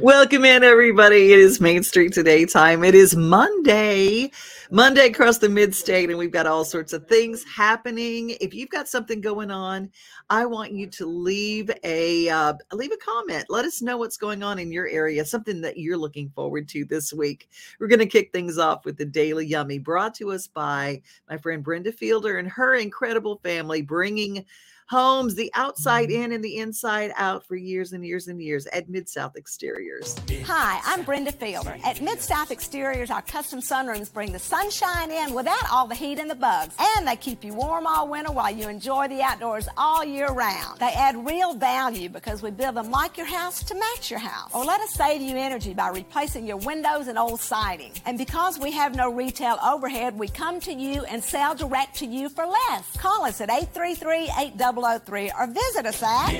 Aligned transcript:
Welcome 0.00 0.44
in, 0.44 0.62
everybody. 0.62 1.32
It 1.32 1.38
is 1.40 1.60
Main 1.60 1.82
Street 1.82 2.12
Today 2.12 2.44
time. 2.46 2.84
It 2.84 2.94
is 2.94 3.16
Monday, 3.16 4.30
Monday 4.70 5.06
across 5.06 5.38
the 5.38 5.48
mid 5.48 5.74
state, 5.74 6.10
and 6.10 6.18
we've 6.18 6.30
got 6.30 6.46
all 6.46 6.64
sorts 6.64 6.92
of 6.92 7.08
things 7.08 7.42
happening. 7.44 8.36
If 8.40 8.54
you've 8.54 8.68
got 8.68 8.86
something 8.86 9.20
going 9.20 9.50
on, 9.50 9.90
I 10.28 10.44
want 10.44 10.72
you 10.72 10.88
to 10.88 11.06
leave 11.06 11.70
a 11.84 12.28
uh, 12.28 12.54
leave 12.72 12.90
a 12.90 12.96
comment. 12.96 13.46
Let 13.48 13.64
us 13.64 13.80
know 13.80 13.96
what's 13.96 14.16
going 14.16 14.42
on 14.42 14.58
in 14.58 14.72
your 14.72 14.88
area, 14.88 15.24
something 15.24 15.60
that 15.60 15.76
you're 15.76 15.96
looking 15.96 16.30
forward 16.30 16.68
to 16.70 16.84
this 16.84 17.12
week. 17.12 17.48
We're 17.78 17.86
going 17.86 18.00
to 18.00 18.06
kick 18.06 18.32
things 18.32 18.58
off 18.58 18.84
with 18.84 18.96
the 18.96 19.04
Daily 19.04 19.46
Yummy, 19.46 19.78
brought 19.78 20.14
to 20.16 20.32
us 20.32 20.48
by 20.48 21.02
my 21.30 21.36
friend 21.36 21.62
Brenda 21.62 21.92
Fielder 21.92 22.38
and 22.38 22.48
her 22.48 22.74
incredible 22.74 23.38
family, 23.44 23.82
bringing 23.82 24.44
homes 24.88 25.34
the 25.34 25.50
outside 25.54 26.08
mm-hmm. 26.08 26.22
in 26.22 26.32
and 26.32 26.44
the 26.44 26.58
inside 26.58 27.12
out 27.16 27.44
for 27.44 27.56
years 27.56 27.92
and 27.92 28.06
years 28.06 28.28
and 28.28 28.40
years 28.40 28.66
at 28.68 28.88
Mid 28.88 29.08
South 29.08 29.36
Exteriors. 29.36 30.16
Hi, 30.44 30.80
I'm 30.84 31.02
Brenda 31.02 31.32
Fielder. 31.32 31.76
At 31.84 32.00
Mid 32.00 32.20
South 32.20 32.50
Exteriors, 32.50 33.10
our 33.10 33.22
custom 33.22 33.60
sunrooms 33.60 34.12
bring 34.12 34.32
the 34.32 34.38
sunshine 34.38 35.10
in 35.10 35.34
without 35.34 35.70
all 35.70 35.86
the 35.86 35.94
heat 35.94 36.18
and 36.18 36.30
the 36.30 36.36
bugs. 36.36 36.74
And 36.78 37.06
they 37.06 37.16
keep 37.16 37.44
you 37.44 37.54
warm 37.54 37.86
all 37.86 38.08
winter 38.08 38.30
while 38.30 38.54
you 38.54 38.68
enjoy 38.68 39.08
the 39.08 39.22
outdoors 39.22 39.68
all 39.76 40.04
year 40.04 40.28
round. 40.28 40.78
They 40.78 40.92
add 40.94 41.26
real 41.26 41.54
value 41.54 42.08
because 42.08 42.42
we 42.42 42.50
build 42.50 42.76
them 42.76 42.90
like 42.90 43.16
your 43.16 43.26
house 43.26 43.62
to 43.64 43.74
match 43.74 44.10
your 44.10 44.20
house. 44.20 44.50
Or 44.54 44.64
let 44.64 44.80
us 44.80 44.90
save 44.90 45.20
you 45.20 45.36
energy 45.36 45.74
by 45.74 45.88
replacing 45.88 46.46
your 46.46 46.58
windows 46.58 47.08
and 47.08 47.18
old 47.18 47.40
siding. 47.40 47.92
And 48.04 48.18
because 48.18 48.58
we 48.58 48.70
have 48.72 48.94
no 48.94 49.12
retail 49.12 49.58
overhead, 49.64 50.16
we 50.16 50.28
come 50.28 50.60
to 50.60 50.72
you 50.72 51.04
and 51.04 51.22
sell 51.22 51.54
direct 51.54 51.96
to 51.96 52.06
you 52.06 52.28
for 52.28 52.46
less. 52.46 52.96
Call 52.96 53.24
us 53.24 53.40
at 53.40 53.50
833 53.50 54.30
8003 54.76 55.32
or 55.38 55.46
visit 55.46 55.86
us 55.86 56.02
at 56.02 56.32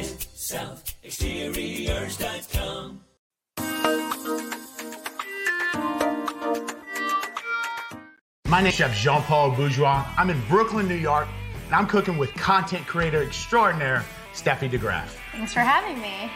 My 8.49 8.61
name 8.61 8.69
is 8.69 8.75
Chef 8.75 8.95
Jean 8.95 9.23
Paul 9.23 9.51
Bourgeois. 9.53 10.05
I'm 10.17 10.31
in 10.31 10.41
Brooklyn, 10.49 10.87
New 10.87 10.95
York, 10.95 11.27
and 11.67 11.75
I'm 11.75 11.87
cooking 11.87 12.17
with 12.17 12.33
content 12.35 12.87
creator 12.87 13.23
extraordinaire 13.23 14.05
Steffi 14.35 14.71
DeGraff. 14.71 15.17
Thanks 15.33 15.53
for 15.53 15.61
having 15.61 16.01
me. 16.01 16.31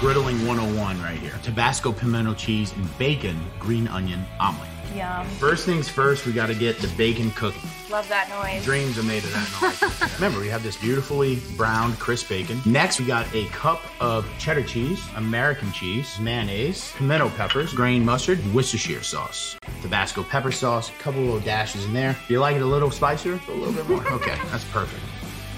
Griddling 0.00 0.46
101 0.46 1.00
right 1.02 1.18
here. 1.18 1.38
Tabasco 1.42 1.92
pimento 1.92 2.34
cheese 2.34 2.72
and 2.72 2.98
bacon 2.98 3.38
green 3.58 3.88
onion 3.88 4.24
omelet. 4.40 4.68
Yum. 4.94 5.26
First 5.38 5.66
things 5.66 5.88
first, 5.88 6.24
we 6.24 6.32
gotta 6.32 6.54
get 6.54 6.78
the 6.78 6.88
bacon 6.96 7.30
cooking. 7.32 7.68
Love 7.90 8.06
that 8.10 8.28
noise. 8.28 8.62
Dreams 8.64 8.98
are 8.98 9.02
made 9.02 9.24
of 9.24 9.32
that 9.32 9.62
noise. 9.62 10.14
Remember, 10.16 10.40
we 10.40 10.48
have 10.48 10.62
this 10.62 10.76
beautifully 10.76 11.36
browned, 11.56 11.98
crisp 11.98 12.28
bacon. 12.28 12.60
Next, 12.66 13.00
we 13.00 13.06
got 13.06 13.26
a 13.34 13.46
cup 13.46 13.80
of 13.98 14.28
cheddar 14.38 14.62
cheese, 14.62 15.02
American 15.16 15.72
cheese, 15.72 16.18
mayonnaise, 16.20 16.92
pimento 16.98 17.30
peppers, 17.30 17.72
grain 17.72 18.04
mustard, 18.04 18.40
Worcestershire 18.52 19.02
sauce, 19.02 19.56
Tabasco 19.80 20.22
pepper 20.22 20.52
sauce, 20.52 20.90
a 20.90 20.92
couple 21.02 21.22
little 21.22 21.40
dashes 21.40 21.86
in 21.86 21.94
there. 21.94 22.10
If 22.10 22.28
you 22.28 22.40
like 22.40 22.56
it 22.56 22.62
a 22.62 22.66
little 22.66 22.90
spicier, 22.90 23.40
a 23.48 23.52
little 23.52 23.72
bit 23.72 23.88
more. 23.88 24.06
Okay, 24.12 24.36
that's 24.50 24.64
perfect. 24.64 25.02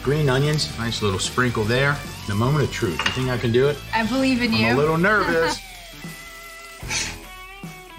Green 0.05 0.29
onions, 0.31 0.77
nice 0.79 1.03
little 1.03 1.19
sprinkle 1.19 1.65
there. 1.65 1.97
The 2.29 2.35
moment 2.37 2.63
of 2.63 2.71
truth. 2.71 3.05
You 3.07 3.13
think 3.13 3.29
I 3.29 3.39
can 3.39 3.51
do 3.51 3.69
it? 3.69 3.77
I 3.93 4.07
believe 4.07 4.41
in 4.41 4.55
I'm 4.55 4.61
you. 4.61 4.75
a 4.75 4.77
little 4.77 4.99
nervous. 4.99 5.61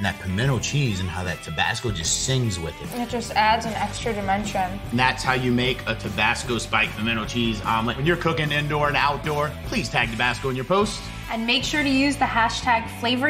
and 0.02 0.06
that 0.08 0.20
pimento 0.20 0.58
cheese 0.58 1.00
and 1.00 1.08
how 1.08 1.24
that 1.24 1.44
Tabasco 1.44 1.92
just 1.92 2.26
sings 2.26 2.60
with 2.60 2.74
it. 2.82 3.00
It 3.00 3.08
just 3.08 3.34
adds 3.34 3.68
an 3.68 3.74
extra 3.74 4.12
dimension. 4.12 4.80
And 4.90 5.00
that's 5.00 5.24
how 5.24 5.34
you 5.34 5.52
make 5.52 5.84
a 5.86 5.94
Tabasco 5.94 6.58
spiked 6.58 6.98
pimento 6.98 7.24
cheese 7.26 7.62
omelet. 7.62 7.98
When 7.98 8.08
you're 8.08 8.18
cooking 8.18 8.52
indoor 8.52 8.88
and 8.88 8.98
outdoor, 8.98 9.52
please 9.68 9.90
tag 9.90 10.10
Tabasco 10.10 10.50
in 10.50 10.56
your 10.56 10.66
post. 10.66 11.00
And 11.30 11.46
make 11.46 11.64
sure 11.64 11.84
to 11.84 11.90
use 11.90 12.18
the 12.18 12.26
hashtag 12.26 12.90
flavor 13.00 13.30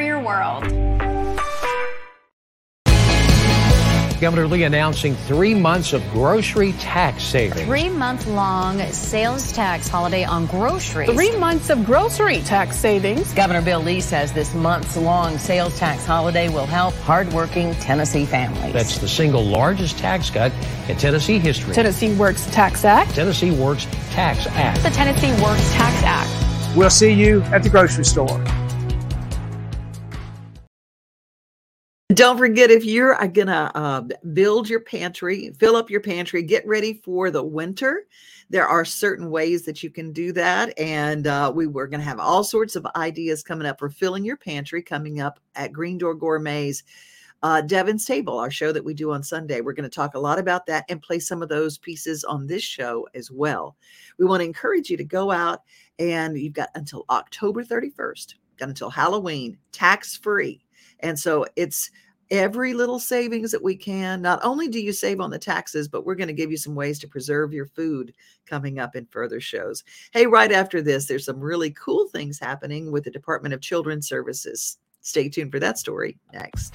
Governor 4.21 4.47
Lee 4.47 4.65
announcing 4.65 5.15
three 5.15 5.55
months 5.55 5.93
of 5.93 6.07
grocery 6.11 6.73
tax 6.73 7.23
savings. 7.23 7.65
Three 7.65 7.89
month 7.89 8.27
long 8.27 8.79
sales 8.91 9.51
tax 9.51 9.87
holiday 9.87 10.23
on 10.23 10.45
groceries. 10.45 11.09
Three 11.09 11.35
months 11.37 11.71
of 11.71 11.83
grocery 11.83 12.41
tax 12.41 12.77
savings. 12.77 13.33
Governor 13.33 13.63
Bill 13.63 13.79
Lee 13.79 13.99
says 13.99 14.31
this 14.31 14.53
month's 14.53 14.95
long 14.95 15.39
sales 15.39 15.75
tax 15.79 16.05
holiday 16.05 16.49
will 16.49 16.67
help 16.67 16.93
hardworking 16.97 17.73
Tennessee 17.75 18.27
families. 18.27 18.73
That's 18.73 18.99
the 18.99 19.07
single 19.07 19.43
largest 19.43 19.97
tax 19.97 20.29
cut 20.29 20.51
in 20.87 20.97
Tennessee 20.97 21.39
history. 21.39 21.73
Tennessee 21.73 22.13
Works 22.13 22.45
Tax 22.51 22.85
Act. 22.85 23.15
Tennessee 23.15 23.49
Works 23.49 23.87
Tax 24.11 24.45
Act. 24.45 24.83
The 24.83 24.91
Tennessee 24.91 25.31
Works 25.43 25.73
Tax 25.73 26.03
Act. 26.03 26.77
We'll 26.77 26.91
see 26.91 27.11
you 27.11 27.41
at 27.45 27.63
the 27.63 27.69
grocery 27.69 28.05
store. 28.05 28.39
Don't 32.21 32.37
forget 32.37 32.69
if 32.69 32.85
you're 32.85 33.19
uh, 33.19 33.25
gonna 33.25 33.71
uh, 33.73 34.03
build 34.31 34.69
your 34.69 34.81
pantry, 34.81 35.51
fill 35.57 35.75
up 35.75 35.89
your 35.89 36.01
pantry, 36.01 36.43
get 36.43 36.63
ready 36.67 37.01
for 37.03 37.31
the 37.31 37.41
winter. 37.41 38.03
There 38.47 38.67
are 38.67 38.85
certain 38.85 39.31
ways 39.31 39.63
that 39.63 39.81
you 39.81 39.89
can 39.89 40.13
do 40.13 40.31
that, 40.33 40.77
and 40.77 41.25
uh, 41.25 41.51
we 41.53 41.65
were 41.65 41.87
gonna 41.87 42.03
have 42.03 42.19
all 42.19 42.43
sorts 42.43 42.75
of 42.75 42.85
ideas 42.95 43.41
coming 43.41 43.65
up 43.65 43.79
for 43.79 43.89
filling 43.89 44.23
your 44.23 44.37
pantry 44.37 44.83
coming 44.83 45.19
up 45.19 45.39
at 45.55 45.73
Green 45.73 45.97
Door 45.97 46.13
Gourmets. 46.17 46.83
Uh, 47.41 47.59
Devin's 47.59 48.05
Table, 48.05 48.37
our 48.37 48.51
show 48.51 48.71
that 48.71 48.85
we 48.85 48.93
do 48.93 49.11
on 49.13 49.23
Sunday. 49.23 49.61
We're 49.61 49.73
going 49.73 49.89
to 49.89 49.95
talk 49.95 50.13
a 50.13 50.19
lot 50.19 50.37
about 50.37 50.67
that 50.67 50.85
and 50.89 51.01
play 51.01 51.17
some 51.17 51.41
of 51.41 51.49
those 51.49 51.79
pieces 51.79 52.23
on 52.23 52.45
this 52.45 52.61
show 52.61 53.07
as 53.15 53.31
well. 53.31 53.75
We 54.19 54.25
want 54.25 54.41
to 54.41 54.45
encourage 54.45 54.91
you 54.91 54.97
to 54.97 55.03
go 55.03 55.31
out 55.31 55.61
and 55.97 56.37
you've 56.37 56.53
got 56.53 56.69
until 56.75 57.03
October 57.09 57.63
31st, 57.63 58.35
got 58.57 58.69
until 58.69 58.91
Halloween, 58.91 59.57
tax 59.71 60.15
free. 60.15 60.63
And 60.99 61.17
so 61.19 61.47
it's 61.55 61.89
every 62.31 62.73
little 62.73 62.97
savings 62.97 63.51
that 63.51 63.61
we 63.61 63.75
can. 63.75 64.21
Not 64.21 64.39
only 64.41 64.67
do 64.67 64.79
you 64.79 64.93
save 64.93 65.19
on 65.19 65.29
the 65.29 65.37
taxes, 65.37 65.87
but 65.87 66.05
we're 66.05 66.15
going 66.15 66.29
to 66.29 66.33
give 66.33 66.49
you 66.49 66.57
some 66.57 66.73
ways 66.73 66.97
to 66.99 67.07
preserve 67.07 67.53
your 67.53 67.67
food 67.67 68.13
coming 68.45 68.79
up 68.79 68.95
in 68.95 69.05
further 69.05 69.41
shows. 69.41 69.83
Hey, 70.13 70.25
right 70.25 70.51
after 70.51 70.81
this, 70.81 71.05
there's 71.05 71.25
some 71.25 71.39
really 71.39 71.71
cool 71.71 72.07
things 72.07 72.39
happening 72.39 72.91
with 72.91 73.03
the 73.03 73.11
Department 73.11 73.53
of 73.53 73.61
Children's 73.61 74.07
Services. 74.07 74.77
Stay 75.01 75.29
tuned 75.29 75.51
for 75.51 75.59
that 75.59 75.77
story 75.77 76.17
next. 76.31 76.73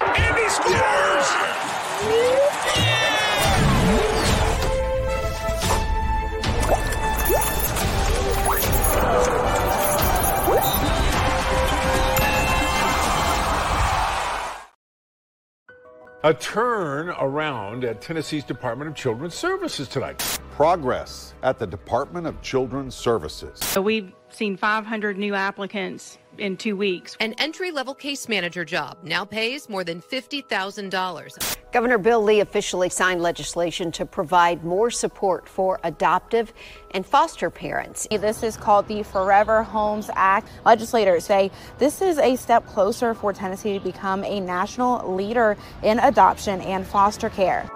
A 16.27 16.33
turn 16.33 17.07
around 17.07 17.85
at 17.85 18.01
Tennessee's 18.01 18.43
Department 18.43 18.89
of 18.89 18.97
Children's 18.97 19.33
Services 19.33 19.87
tonight. 19.87 20.21
Progress 20.57 21.35
at 21.43 21.59
the 21.59 21.67
Department 21.67 22.25
of 22.25 22.41
Children's 22.41 22.95
Services. 22.95 23.59
So 23.59 23.79
we've 23.79 24.11
seen 24.29 24.57
500 24.57 25.15
new 25.15 25.35
applicants 25.35 26.17
in 26.39 26.57
two 26.57 26.75
weeks. 26.75 27.15
An 27.19 27.33
entry 27.33 27.69
level 27.69 27.93
case 27.93 28.27
manager 28.27 28.65
job 28.65 28.97
now 29.03 29.23
pays 29.23 29.69
more 29.69 29.83
than 29.83 30.01
$50,000. 30.01 31.57
Governor 31.71 31.99
Bill 31.99 32.23
Lee 32.23 32.39
officially 32.39 32.89
signed 32.89 33.21
legislation 33.21 33.91
to 33.91 34.05
provide 34.07 34.63
more 34.63 34.89
support 34.89 35.47
for 35.47 35.79
adoptive 35.83 36.51
and 36.89 37.05
foster 37.05 37.51
parents. 37.51 38.07
This 38.09 38.41
is 38.41 38.57
called 38.57 38.87
the 38.87 39.03
Forever 39.03 39.61
Homes 39.61 40.09
Act. 40.15 40.49
Legislators 40.65 41.23
say 41.23 41.51
this 41.77 42.01
is 42.01 42.17
a 42.17 42.35
step 42.35 42.65
closer 42.65 43.13
for 43.13 43.31
Tennessee 43.31 43.77
to 43.77 43.79
become 43.79 44.23
a 44.23 44.39
national 44.39 45.15
leader 45.15 45.55
in 45.83 45.99
adoption 45.99 46.61
and 46.61 46.87
foster 46.87 47.29
care. 47.29 47.69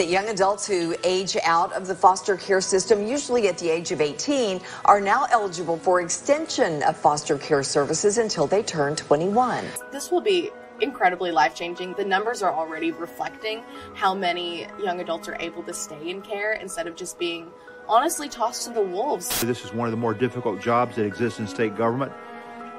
That 0.00 0.08
young 0.08 0.30
adults 0.30 0.66
who 0.66 0.96
age 1.04 1.36
out 1.44 1.74
of 1.74 1.86
the 1.86 1.94
foster 1.94 2.34
care 2.34 2.62
system, 2.62 3.06
usually 3.06 3.48
at 3.48 3.58
the 3.58 3.68
age 3.68 3.92
of 3.92 4.00
18, 4.00 4.62
are 4.86 4.98
now 4.98 5.26
eligible 5.30 5.76
for 5.76 6.00
extension 6.00 6.82
of 6.84 6.96
foster 6.96 7.36
care 7.36 7.62
services 7.62 8.16
until 8.16 8.46
they 8.46 8.62
turn 8.62 8.96
21. 8.96 9.62
This 9.92 10.10
will 10.10 10.22
be 10.22 10.52
incredibly 10.80 11.30
life 11.32 11.54
changing. 11.54 11.92
The 11.98 12.04
numbers 12.06 12.42
are 12.42 12.50
already 12.50 12.92
reflecting 12.92 13.62
how 13.92 14.14
many 14.14 14.66
young 14.82 15.00
adults 15.00 15.28
are 15.28 15.36
able 15.38 15.62
to 15.64 15.74
stay 15.74 16.08
in 16.08 16.22
care 16.22 16.54
instead 16.54 16.86
of 16.86 16.96
just 16.96 17.18
being 17.18 17.50
honestly 17.86 18.30
tossed 18.30 18.68
to 18.68 18.72
the 18.72 18.80
wolves. 18.80 19.42
This 19.42 19.66
is 19.66 19.74
one 19.74 19.86
of 19.86 19.90
the 19.90 19.98
more 19.98 20.14
difficult 20.14 20.62
jobs 20.62 20.96
that 20.96 21.04
exists 21.04 21.40
in 21.40 21.46
state 21.46 21.76
government, 21.76 22.12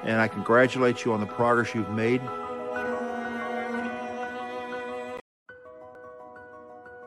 and 0.02 0.20
I 0.20 0.28
congratulate 0.28 1.06
you 1.06 1.14
on 1.14 1.20
the 1.20 1.28
progress 1.28 1.76
you've 1.76 1.92
made. 1.92 2.20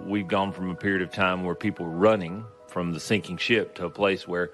We've 0.04 0.28
gone 0.28 0.52
from 0.52 0.70
a 0.70 0.74
period 0.74 1.00
of 1.00 1.10
time 1.10 1.44
where 1.44 1.54
people 1.54 1.86
were 1.86 1.96
running 1.96 2.44
from 2.66 2.92
the 2.92 3.00
sinking 3.00 3.38
ship 3.38 3.74
to 3.76 3.86
a 3.86 3.90
place 3.90 4.28
where 4.28 4.50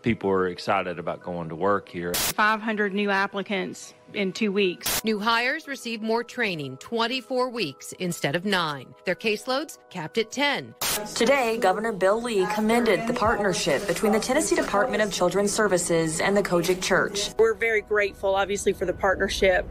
people 0.00 0.30
are 0.30 0.48
excited 0.48 0.98
about 0.98 1.22
going 1.22 1.50
to 1.50 1.56
work 1.56 1.88
here. 1.88 2.14
500 2.14 2.94
new 2.94 3.10
applicants 3.10 3.92
in 4.14 4.32
two 4.32 4.50
weeks. 4.50 5.04
New 5.04 5.18
hires 5.18 5.66
receive 5.68 6.00
more 6.00 6.24
training, 6.24 6.78
24 6.78 7.50
weeks 7.50 7.92
instead 7.98 8.34
of 8.34 8.46
nine. 8.46 8.94
Their 9.04 9.14
caseloads 9.14 9.78
capped 9.90 10.16
at 10.16 10.30
10. 10.30 10.74
Today, 11.14 11.58
Governor 11.58 11.92
Bill 11.92 12.22
Lee 12.22 12.46
commended 12.54 13.06
the 13.06 13.14
partnership 13.14 13.86
between 13.86 14.12
the 14.12 14.20
Tennessee 14.20 14.56
Department 14.56 15.02
of 15.02 15.12
Children's 15.12 15.52
Services 15.52 16.20
and 16.20 16.34
the 16.34 16.42
Kojic 16.42 16.82
Church. 16.82 17.30
We're 17.38 17.54
very 17.54 17.82
grateful, 17.82 18.34
obviously, 18.34 18.72
for 18.72 18.86
the 18.86 18.94
partnership, 18.94 19.66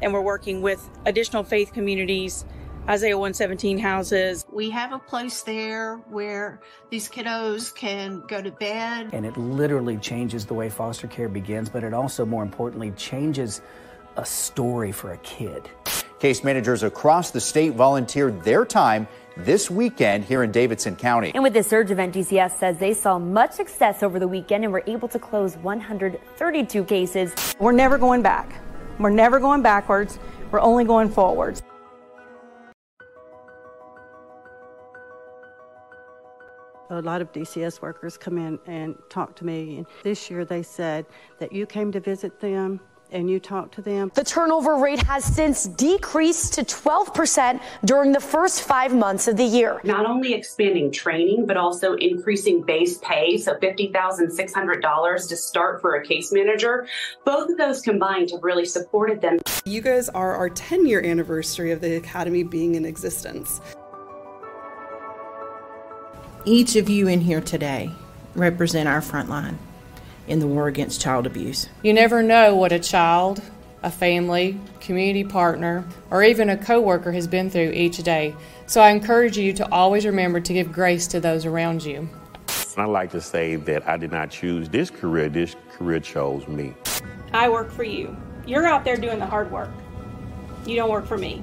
and 0.00 0.12
we're 0.12 0.20
working 0.20 0.62
with 0.62 0.88
additional 1.06 1.42
faith 1.42 1.72
communities. 1.72 2.44
Isaiah 2.88 3.18
117 3.18 3.78
houses. 3.78 4.46
We 4.52 4.70
have 4.70 4.92
a 4.92 4.98
place 5.00 5.42
there 5.42 5.96
where 6.08 6.60
these 6.88 7.08
kiddos 7.08 7.74
can 7.74 8.22
go 8.28 8.40
to 8.40 8.52
bed. 8.52 9.10
And 9.12 9.26
it 9.26 9.36
literally 9.36 9.96
changes 9.96 10.46
the 10.46 10.54
way 10.54 10.68
foster 10.70 11.08
care 11.08 11.28
begins, 11.28 11.68
but 11.68 11.82
it 11.82 11.92
also, 11.92 12.24
more 12.24 12.44
importantly, 12.44 12.92
changes 12.92 13.60
a 14.16 14.24
story 14.24 14.92
for 14.92 15.12
a 15.12 15.16
kid. 15.18 15.68
Case 16.20 16.44
managers 16.44 16.84
across 16.84 17.32
the 17.32 17.40
state 17.40 17.72
volunteered 17.72 18.44
their 18.44 18.64
time 18.64 19.08
this 19.36 19.68
weekend 19.68 20.24
here 20.24 20.44
in 20.44 20.52
Davidson 20.52 20.94
County. 20.94 21.32
And 21.34 21.42
with 21.42 21.54
this 21.54 21.66
surge 21.66 21.90
event, 21.90 22.14
DCS 22.14 22.52
says 22.52 22.78
they 22.78 22.94
saw 22.94 23.18
much 23.18 23.50
success 23.50 24.04
over 24.04 24.20
the 24.20 24.28
weekend 24.28 24.62
and 24.62 24.72
were 24.72 24.84
able 24.86 25.08
to 25.08 25.18
close 25.18 25.56
132 25.56 26.84
cases. 26.84 27.34
We're 27.58 27.72
never 27.72 27.98
going 27.98 28.22
back. 28.22 28.62
We're 29.00 29.10
never 29.10 29.40
going 29.40 29.62
backwards. 29.62 30.20
We're 30.52 30.60
only 30.60 30.84
going 30.84 31.10
forwards. 31.10 31.64
A 36.96 37.02
lot 37.02 37.20
of 37.20 37.30
DCS 37.30 37.82
workers 37.82 38.16
come 38.16 38.38
in 38.38 38.58
and 38.66 38.96
talk 39.10 39.36
to 39.36 39.44
me. 39.44 39.76
And 39.76 39.86
this 40.02 40.30
year 40.30 40.46
they 40.46 40.62
said 40.62 41.04
that 41.38 41.52
you 41.52 41.66
came 41.66 41.92
to 41.92 42.00
visit 42.00 42.40
them 42.40 42.80
and 43.12 43.30
you 43.30 43.38
talked 43.38 43.74
to 43.74 43.82
them. 43.82 44.10
The 44.14 44.24
turnover 44.24 44.76
rate 44.76 45.02
has 45.02 45.22
since 45.22 45.66
decreased 45.66 46.54
to 46.54 46.62
12% 46.62 47.60
during 47.84 48.12
the 48.12 48.20
first 48.20 48.62
five 48.62 48.94
months 48.94 49.28
of 49.28 49.36
the 49.36 49.44
year. 49.44 49.78
Not 49.84 50.06
only 50.06 50.32
expanding 50.32 50.90
training, 50.90 51.46
but 51.46 51.58
also 51.58 51.94
increasing 51.94 52.62
base 52.62 52.96
pay, 52.98 53.36
so 53.36 53.54
$50,600 53.56 55.28
to 55.28 55.36
start 55.36 55.82
for 55.82 55.96
a 55.96 56.04
case 56.04 56.32
manager. 56.32 56.88
Both 57.26 57.50
of 57.50 57.58
those 57.58 57.82
combined 57.82 58.30
have 58.30 58.42
really 58.42 58.64
supported 58.64 59.20
them. 59.20 59.38
You 59.66 59.82
guys 59.82 60.08
are 60.08 60.34
our 60.34 60.48
10 60.48 60.86
year 60.86 61.04
anniversary 61.04 61.72
of 61.72 61.82
the 61.82 61.96
Academy 61.96 62.42
being 62.42 62.74
in 62.74 62.86
existence. 62.86 63.60
Each 66.48 66.76
of 66.76 66.88
you 66.88 67.08
in 67.08 67.22
here 67.22 67.40
today 67.40 67.90
represent 68.36 68.88
our 68.88 69.02
front 69.02 69.28
line 69.28 69.58
in 70.28 70.38
the 70.38 70.46
war 70.46 70.68
against 70.68 71.00
child 71.00 71.26
abuse. 71.26 71.68
You 71.82 71.92
never 71.92 72.22
know 72.22 72.54
what 72.54 72.70
a 72.70 72.78
child, 72.78 73.42
a 73.82 73.90
family, 73.90 74.56
community 74.80 75.24
partner, 75.24 75.84
or 76.08 76.22
even 76.22 76.48
a 76.48 76.56
coworker 76.56 77.10
has 77.10 77.26
been 77.26 77.50
through 77.50 77.72
each 77.72 78.00
day. 78.04 78.32
So 78.66 78.80
I 78.80 78.90
encourage 78.90 79.36
you 79.36 79.54
to 79.54 79.68
always 79.72 80.06
remember 80.06 80.38
to 80.38 80.52
give 80.52 80.70
grace 80.70 81.08
to 81.08 81.18
those 81.18 81.44
around 81.44 81.84
you. 81.84 82.08
I 82.76 82.84
like 82.84 83.10
to 83.10 83.20
say 83.20 83.56
that 83.56 83.88
I 83.88 83.96
did 83.96 84.12
not 84.12 84.30
choose 84.30 84.68
this 84.68 84.88
career, 84.88 85.28
this 85.28 85.56
career 85.72 85.98
chose 85.98 86.46
me. 86.46 86.74
I 87.32 87.48
work 87.48 87.72
for 87.72 87.82
you. 87.82 88.16
You're 88.46 88.68
out 88.68 88.84
there 88.84 88.96
doing 88.96 89.18
the 89.18 89.26
hard 89.26 89.50
work. 89.50 89.70
You 90.64 90.76
don't 90.76 90.90
work 90.90 91.06
for 91.06 91.18
me. 91.18 91.42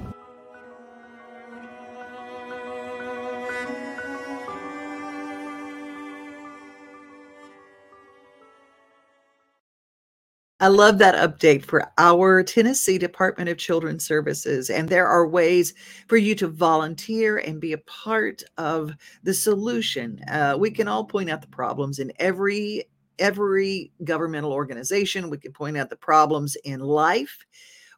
I 10.64 10.68
love 10.68 10.96
that 10.96 11.14
update 11.14 11.62
for 11.62 11.92
our 11.98 12.42
Tennessee 12.42 12.96
Department 12.96 13.50
of 13.50 13.58
Children's 13.58 14.06
Services. 14.06 14.70
And 14.70 14.88
there 14.88 15.06
are 15.06 15.28
ways 15.28 15.74
for 16.08 16.16
you 16.16 16.34
to 16.36 16.48
volunteer 16.48 17.36
and 17.36 17.60
be 17.60 17.74
a 17.74 17.78
part 17.78 18.42
of 18.56 18.92
the 19.24 19.34
solution. 19.34 20.18
Uh, 20.26 20.56
we 20.58 20.70
can 20.70 20.88
all 20.88 21.04
point 21.04 21.28
out 21.28 21.42
the 21.42 21.48
problems 21.48 21.98
in 21.98 22.10
every 22.18 22.84
every 23.18 23.92
governmental 24.04 24.54
organization. 24.54 25.28
We 25.28 25.36
can 25.36 25.52
point 25.52 25.76
out 25.76 25.90
the 25.90 25.96
problems 25.96 26.56
in 26.64 26.80
life, 26.80 27.44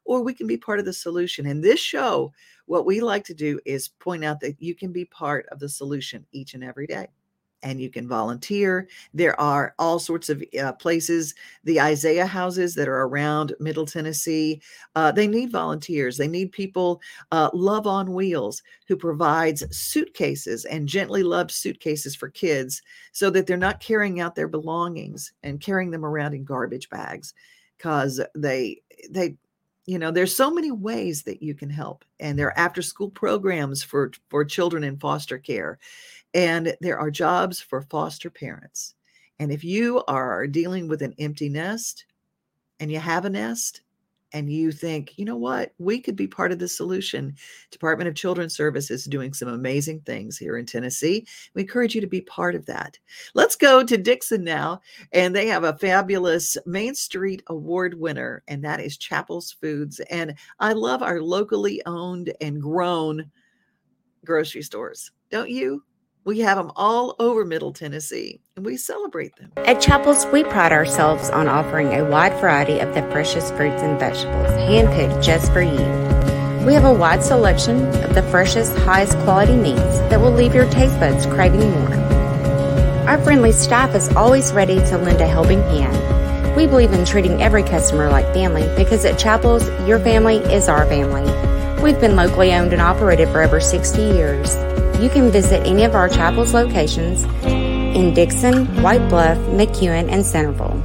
or 0.05 0.25
we 0.25 0.35
can 0.35 0.49
be 0.49 0.57
part 0.57 0.81
of 0.81 0.87
the 0.87 0.93
solution. 0.93 1.47
And 1.47 1.63
this 1.63 1.79
show, 1.79 2.33
what 2.65 2.85
we 2.85 2.99
like 2.99 3.23
to 3.27 3.35
do 3.35 3.61
is 3.65 3.87
point 3.87 4.25
out 4.25 4.41
that 4.41 4.61
you 4.61 4.75
can 4.75 4.93
be 4.93 5.05
part 5.05 5.47
of 5.53 5.61
the 5.61 5.69
solution 5.69 6.27
each 6.33 6.55
and 6.55 6.65
every 6.65 6.89
day 6.89 7.07
and 7.63 7.81
you 7.81 7.91
can 7.91 8.07
volunteer. 8.07 8.89
There 9.15 9.39
are 9.41 9.75
all 9.79 9.99
sorts 9.99 10.29
of 10.29 10.43
uh, 10.61 10.73
places, 10.75 11.35
the 11.65 11.81
Isaiah 11.81 12.27
houses 12.27 12.75
that 12.75 12.89
are 12.89 13.03
around 13.03 13.55
Middle 13.59 13.87
Tennessee. 13.87 14.61
Uh, 14.95 15.13
they 15.13 15.27
need 15.27 15.51
volunteers. 15.51 16.17
They 16.17 16.29
need 16.29 16.53
people. 16.53 17.01
Uh, 17.33 17.51
Love 17.53 17.87
on 17.87 18.13
Wheels, 18.13 18.63
who 18.87 18.97
provides 18.97 19.65
suitcases 19.77 20.65
and 20.65 20.89
gently 20.89 21.23
loved 21.23 21.51
suitcases 21.51 22.15
for 22.15 22.29
kids 22.29 22.83
so 23.13 23.31
that 23.31 23.47
they're 23.47 23.57
not 23.57 23.81
carrying 23.81 24.21
out 24.21 24.35
their 24.35 24.49
belongings 24.49 25.33
and 25.43 25.61
carrying 25.61 25.91
them 25.91 26.05
around 26.05 26.35
in 26.35 26.45
garbage 26.45 26.89
bags 26.91 27.35
because 27.77 28.21
they, 28.35 28.81
they, 29.11 29.37
you 29.87 30.01
know 30.01 30.11
there's 30.11 30.35
so 30.35 30.51
many 30.51 30.71
ways 30.73 31.23
that 31.23 31.43
you 31.43 31.55
can 31.55 31.71
help 31.71 32.05
and 32.19 32.39
there 32.39 32.49
are 32.49 32.59
after 32.59 32.83
school 32.83 33.09
programs 33.09 33.83
for 33.83 34.11
for 34.29 34.45
children 34.45 34.85
in 34.85 34.99
foster 34.99 35.39
care 35.39 35.79
and 36.37 36.77
there 36.83 36.99
are 36.99 37.11
jobs 37.11 37.61
for 37.61 37.81
foster 37.81 38.29
parents. 38.29 38.95
And 39.39 39.51
if 39.51 39.65
you 39.65 40.05
are 40.07 40.47
dealing 40.47 40.87
with 40.87 41.01
an 41.01 41.15
empty 41.19 41.49
nest 41.49 42.05
and 42.79 42.93
you 42.93 42.99
have 42.99 43.25
a 43.25 43.31
nest 43.31 43.81
and 44.33 44.53
you 44.53 44.71
think, 44.71 45.17
you 45.17 45.25
know 45.25 45.39
what, 45.39 45.73
we 45.79 45.99
could 45.99 46.15
be 46.15 46.27
part 46.27 46.53
of 46.53 46.59
the 46.59 46.69
solution, 46.69 47.35
Department 47.71 48.07
of 48.07 48.15
Children's 48.15 48.55
Services 48.55 49.07
doing 49.07 49.33
some 49.33 49.49
amazing 49.49 50.01
things 50.01 50.37
here 50.37 50.59
in 50.59 50.67
Tennessee. 50.67 51.27
We 51.55 51.63
encourage 51.63 51.95
you 51.95 52.03
to 52.03 52.07
be 52.07 52.21
part 52.21 52.55
of 52.55 52.67
that. 52.67 52.99
Let's 53.33 53.57
go 53.57 53.83
to 53.83 53.97
Dickson 53.97 54.45
now. 54.45 54.83
And 55.13 55.35
they 55.35 55.47
have 55.47 55.65
a 55.65 55.79
fabulous 55.79 56.59
Main 56.67 56.95
Street 56.95 57.45
Award 57.47 57.99
winner, 57.99 58.43
and 58.47 58.63
that 58.63 58.81
is 58.81 58.99
Chapel's 58.99 59.53
Foods. 59.53 60.01
And 60.11 60.35
I 60.61 60.75
love 60.75 61.03
our 61.03 61.23
locally 61.23 61.81
owned 61.87 62.35
and 62.43 62.61
grown 62.61 63.31
grocery 64.23 64.63
stores. 64.63 65.13
Don't 65.31 65.51
you? 65.51 65.83
We 66.27 66.41
have 66.41 66.59
them 66.59 66.73
all 66.75 67.15
over 67.21 67.45
Middle 67.45 67.73
Tennessee 67.73 68.41
and 68.57 68.67
we 68.67 68.77
celebrate 68.77 69.37
them. 69.37 69.53
At 69.59 69.81
Chapels, 69.81 70.27
we 70.33 70.43
pride 70.43 70.73
ourselves 70.73 71.31
on 71.31 71.47
offering 71.47 71.93
a 71.93 72.05
wide 72.05 72.33
variety 72.41 72.81
of 72.81 72.93
the 72.97 73.03
freshest 73.13 73.55
fruits 73.55 73.81
and 73.81 73.97
vegetables, 73.97 74.49
handpicked 74.49 75.23
just 75.23 75.53
for 75.53 75.63
you. 75.63 76.67
We 76.67 76.75
have 76.75 76.85
a 76.85 76.93
wide 76.93 77.23
selection 77.23 77.87
of 78.03 78.17
the 78.17 78.25
freshest, 78.25 78.77
highest 78.79 79.17
quality 79.19 79.55
meats 79.55 80.01
that 80.11 80.21
will 80.21 80.33
leave 80.33 80.53
your 80.53 80.69
taste 80.69 80.99
buds 80.99 81.27
craving 81.27 81.71
more. 81.71 81.95
Our 83.07 83.23
friendly 83.23 83.53
staff 83.53 83.95
is 83.95 84.09
always 84.17 84.53
ready 84.53 84.81
to 84.87 84.99
lend 84.99 85.21
a 85.21 85.29
helping 85.29 85.61
hand. 85.61 86.57
We 86.57 86.67
believe 86.67 86.93
in 86.93 87.05
treating 87.05 87.41
every 87.41 87.63
customer 87.63 88.11
like 88.11 88.35
family 88.35 88.69
because 88.77 89.05
at 89.05 89.17
Chapels, 89.17 89.69
your 89.87 90.01
family 90.01 90.39
is 90.39 90.69
our 90.69 90.87
family. 90.87 91.23
We've 91.81 92.01
been 92.01 92.17
locally 92.17 92.53
owned 92.53 92.73
and 92.73 92.83
operated 92.83 93.29
for 93.29 93.43
over 93.43 93.61
60 93.61 94.03
years. 94.03 94.57
You 95.01 95.11
can 95.11 95.31
visit 95.31 95.67
any 95.67 95.85
of 95.85 95.95
our 95.95 96.09
chapel's 96.09 96.55
locations 96.55 97.25
in 97.45 98.15
Dickson, 98.15 98.65
White 98.83 99.07
Bluff, 99.11 99.37
McEwen, 99.51 100.11
and 100.11 100.25
Centerville. 100.25 100.83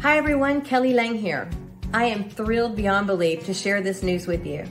Hi 0.00 0.18
everyone, 0.18 0.62
Kelly 0.62 0.92
Lang 0.92 1.14
here. 1.14 1.48
I 1.92 2.06
am 2.06 2.28
thrilled 2.28 2.74
beyond 2.74 3.06
belief 3.06 3.46
to 3.46 3.54
share 3.54 3.80
this 3.80 4.02
news 4.02 4.26
with 4.26 4.44
you. 4.44 4.64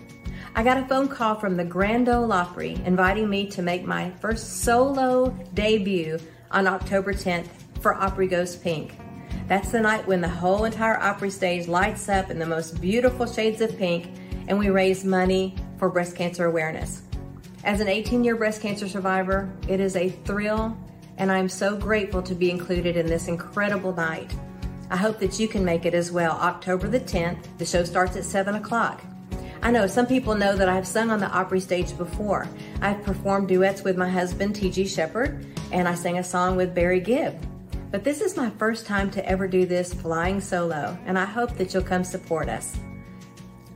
I 0.53 0.65
got 0.65 0.75
a 0.75 0.85
phone 0.85 1.07
call 1.07 1.35
from 1.35 1.55
the 1.55 1.63
Grand 1.63 2.09
Ole 2.09 2.33
Opry 2.33 2.77
inviting 2.85 3.29
me 3.29 3.49
to 3.51 3.61
make 3.61 3.85
my 3.85 4.11
first 4.19 4.63
solo 4.63 5.29
debut 5.53 6.19
on 6.51 6.67
October 6.67 7.13
10th 7.13 7.47
for 7.79 7.95
Opry 7.95 8.27
Goes 8.27 8.57
Pink. 8.57 8.97
That's 9.47 9.71
the 9.71 9.79
night 9.79 10.05
when 10.07 10.19
the 10.19 10.27
whole 10.27 10.65
entire 10.65 10.99
Opry 10.99 11.29
stage 11.29 11.69
lights 11.69 12.09
up 12.09 12.29
in 12.29 12.37
the 12.37 12.45
most 12.45 12.81
beautiful 12.81 13.25
shades 13.25 13.61
of 13.61 13.77
pink 13.77 14.09
and 14.47 14.57
we 14.57 14.69
raise 14.69 15.03
money 15.03 15.55
for 15.77 15.89
breast 15.89 16.15
cancer 16.15 16.45
awareness. 16.45 17.03
As 17.63 17.79
an 17.79 17.87
18 17.87 18.23
year 18.23 18.35
breast 18.35 18.61
cancer 18.61 18.87
survivor, 18.87 19.49
it 19.67 19.79
is 19.79 19.95
a 19.95 20.09
thrill, 20.09 20.77
and 21.17 21.31
I'm 21.31 21.47
so 21.47 21.75
grateful 21.77 22.21
to 22.23 22.35
be 22.35 22.51
included 22.51 22.97
in 22.97 23.05
this 23.05 23.27
incredible 23.27 23.93
night. 23.93 24.33
I 24.89 24.97
hope 24.97 25.19
that 25.19 25.39
you 25.39 25.47
can 25.47 25.63
make 25.63 25.85
it 25.85 25.93
as 25.93 26.11
well. 26.11 26.33
October 26.33 26.87
the 26.87 26.99
10th, 26.99 27.57
the 27.57 27.65
show 27.65 27.83
starts 27.83 28.15
at 28.15 28.25
7 28.25 28.55
o'clock. 28.55 29.01
I 29.61 29.71
know 29.71 29.87
some 29.87 30.05
people 30.05 30.35
know 30.35 30.57
that 30.57 30.67
I 30.67 30.75
have 30.75 30.85
sung 30.85 31.09
on 31.09 31.19
the 31.19 31.31
Opry 31.31 31.61
stage 31.61 31.97
before. 31.97 32.49
I've 32.81 33.01
performed 33.01 33.47
duets 33.47 33.81
with 33.81 33.97
my 33.97 34.09
husband, 34.09 34.55
T.G. 34.55 34.85
Sheppard, 34.85 35.45
and 35.71 35.87
I 35.87 35.95
sang 35.95 36.17
a 36.17 36.23
song 36.23 36.57
with 36.57 36.75
Barry 36.75 36.99
Gibb. 36.99 37.41
But 37.89 38.03
this 38.03 38.19
is 38.19 38.35
my 38.35 38.49
first 38.49 38.85
time 38.85 39.09
to 39.11 39.25
ever 39.25 39.47
do 39.47 39.65
this 39.65 39.93
flying 39.93 40.41
solo, 40.41 40.97
and 41.05 41.17
I 41.17 41.25
hope 41.25 41.55
that 41.57 41.73
you'll 41.73 41.83
come 41.83 42.03
support 42.03 42.49
us. 42.49 42.77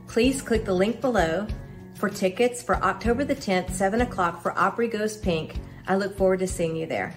Please 0.08 0.40
click 0.40 0.64
the 0.64 0.72
link 0.72 1.02
below 1.02 1.46
for 1.94 2.08
tickets 2.08 2.62
for 2.62 2.82
October 2.82 3.24
the 3.24 3.36
10th, 3.36 3.70
7 3.70 4.00
o'clock 4.00 4.42
for 4.42 4.58
Opry 4.58 4.88
Goes 4.88 5.18
Pink. 5.18 5.56
I 5.86 5.96
look 5.96 6.16
forward 6.16 6.38
to 6.40 6.46
seeing 6.46 6.74
you 6.74 6.86
there. 6.86 7.14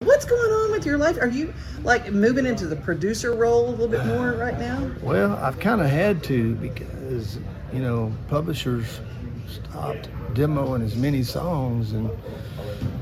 What's 0.00 0.26
going 0.26 0.52
on 0.52 0.72
with 0.72 0.84
your 0.84 0.98
life? 0.98 1.16
Are 1.18 1.28
you 1.28 1.54
like 1.82 2.12
moving 2.12 2.44
into 2.44 2.66
the 2.66 2.76
producer 2.76 3.34
role 3.34 3.70
a 3.70 3.70
little 3.70 3.88
bit 3.88 4.04
more 4.04 4.32
right 4.32 4.58
now? 4.58 4.90
Well, 5.02 5.32
I've 5.36 5.58
kind 5.58 5.80
of 5.80 5.88
had 5.88 6.22
to 6.24 6.54
because, 6.56 7.38
you 7.72 7.80
know, 7.80 8.12
publishers 8.28 9.00
stopped 9.48 10.10
demoing 10.34 10.84
as 10.84 10.94
many 10.94 11.22
songs. 11.22 11.92
And 11.92 12.10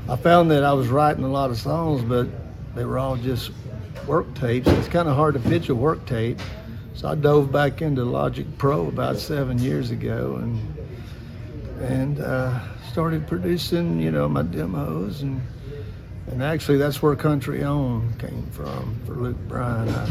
I 0.07 0.15
found 0.15 0.49
that 0.51 0.63
I 0.63 0.71
was 0.71 0.87
writing 0.87 1.25
a 1.25 1.29
lot 1.29 1.49
of 1.49 1.57
songs, 1.57 2.03
but 2.03 2.27
they 2.73 2.85
were 2.85 2.97
all 2.97 3.17
just 3.17 3.51
work 4.09 4.33
tapes. 4.33 4.67
It's 4.67 4.87
kind 4.87 5.07
of 5.07 5.15
hard 5.15 5.35
to 5.35 5.39
pitch 5.39 5.69
a 5.69 5.75
work 5.75 6.03
tape. 6.05 6.39
So 6.95 7.07
I 7.07 7.15
dove 7.15 7.51
back 7.51 7.81
into 7.81 8.03
Logic 8.03 8.45
Pro 8.57 8.87
about 8.87 9.17
seven 9.17 9.59
years 9.59 9.91
ago 9.91 10.39
and 10.41 10.59
and 11.81 12.19
uh, 12.19 12.59
started 12.91 13.25
producing, 13.27 14.01
you 14.01 14.11
know, 14.11 14.27
my 14.27 14.41
demos 14.41 15.21
and 15.21 15.39
and 16.31 16.43
actually, 16.43 16.77
that's 16.77 17.01
where 17.01 17.15
Country 17.15 17.63
On 17.63 18.13
came 18.19 18.45
from 18.51 18.99
for 19.05 19.13
Luke 19.13 19.37
Bryan. 19.47 19.89
I, 19.89 20.07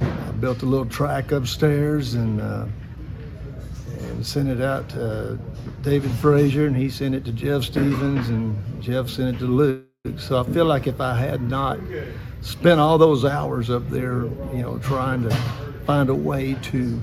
I 0.00 0.30
built 0.32 0.62
a 0.62 0.66
little 0.66 0.86
track 0.86 1.30
upstairs 1.30 2.14
and 2.14 2.40
uh, 2.40 2.66
and 4.00 4.26
sent 4.26 4.48
it 4.48 4.60
out 4.60 4.88
to 4.90 5.38
David 5.82 6.10
Frazier, 6.12 6.66
and 6.66 6.76
he 6.76 6.88
sent 6.90 7.14
it 7.14 7.24
to 7.26 7.32
Jeff 7.32 7.62
Stevens, 7.62 8.28
and 8.30 8.82
Jeff 8.82 9.08
sent 9.08 9.36
it 9.36 9.38
to 9.38 9.46
Luke. 9.46 9.93
So 10.18 10.38
I 10.38 10.44
feel 10.44 10.66
like 10.66 10.86
if 10.86 11.00
I 11.00 11.16
had 11.16 11.40
not 11.40 11.78
spent 12.42 12.78
all 12.78 12.98
those 12.98 13.24
hours 13.24 13.70
up 13.70 13.88
there, 13.88 14.24
you 14.52 14.60
know, 14.60 14.78
trying 14.78 15.22
to 15.22 15.34
find 15.86 16.10
a 16.10 16.14
way 16.14 16.58
to, 16.60 17.00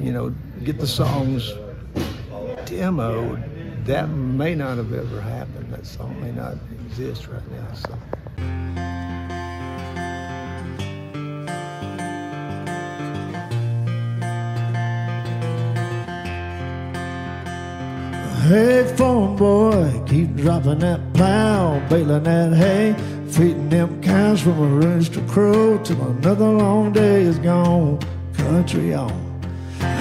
you 0.00 0.12
know, 0.12 0.34
get 0.64 0.78
the 0.78 0.86
songs 0.86 1.52
demoed, 2.64 3.84
that 3.84 4.08
may 4.08 4.54
not 4.54 4.78
have 4.78 4.94
ever 4.94 5.20
happened. 5.20 5.74
That 5.74 5.84
song 5.84 6.18
may 6.22 6.32
not 6.32 6.56
exist 6.86 7.28
right 7.28 7.50
now. 7.50 7.74
So. 7.74 7.98
Hey, 18.52 18.84
farm 18.98 19.36
boy, 19.36 20.02
keep 20.06 20.36
dropping 20.36 20.80
that 20.80 21.00
plow, 21.14 21.80
baling 21.88 22.24
that 22.24 22.52
hay, 22.52 22.94
feeding 23.26 23.70
them 23.70 24.02
cows 24.02 24.42
from 24.42 24.58
a 24.58 24.66
rooster 24.66 25.22
crow 25.26 25.78
till 25.82 26.02
another 26.02 26.48
long 26.48 26.92
day 26.92 27.22
is 27.22 27.38
gone. 27.38 27.98
Country 28.34 28.92
on. 28.92 29.10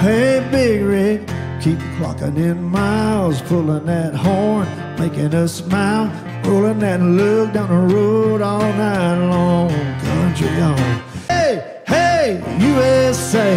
Hey, 0.01 0.45
big 0.51 0.81
rig, 0.81 1.19
keep 1.61 1.79
clocking 1.95 2.35
in 2.35 2.61
miles, 2.61 3.41
pulling 3.43 3.85
that 3.85 4.15
horn, 4.15 4.67
making 4.99 5.33
us 5.33 5.53
smile, 5.53 6.11
rolling 6.43 6.79
that 6.79 6.99
lug 6.99 7.53
down 7.53 7.69
the 7.69 7.95
road 7.95 8.41
all 8.41 8.59
night 8.73 9.29
long. 9.29 9.69
Country 10.01 10.59
on. 10.59 11.01
Hey, 11.29 11.81
hey, 11.87 12.43
USA, 12.59 13.55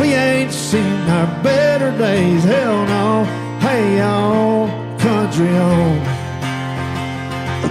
we 0.00 0.14
ain't 0.14 0.50
seen 0.50 0.98
our 1.10 1.44
better 1.44 1.96
days. 1.96 2.42
Hell 2.42 2.86
no. 2.86 3.41
Hey, 3.72 3.96
y'all, 3.96 4.68
country 4.98 5.48
on. 5.56 6.04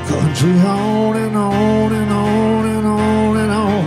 Country 0.09 0.55
on 0.61 1.15
and 1.15 1.37
on 1.37 1.93
and 1.93 2.11
on 2.11 2.65
and 2.65 2.87
on 2.87 3.37
and 3.37 3.51
on. 3.51 3.83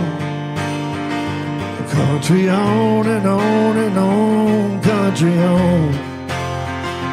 Country 1.89 2.47
on 2.49 3.05
and 3.05 3.27
on 3.27 3.77
and 3.85 3.97
on, 3.97 4.81
country 4.81 5.37
on. 5.39 5.93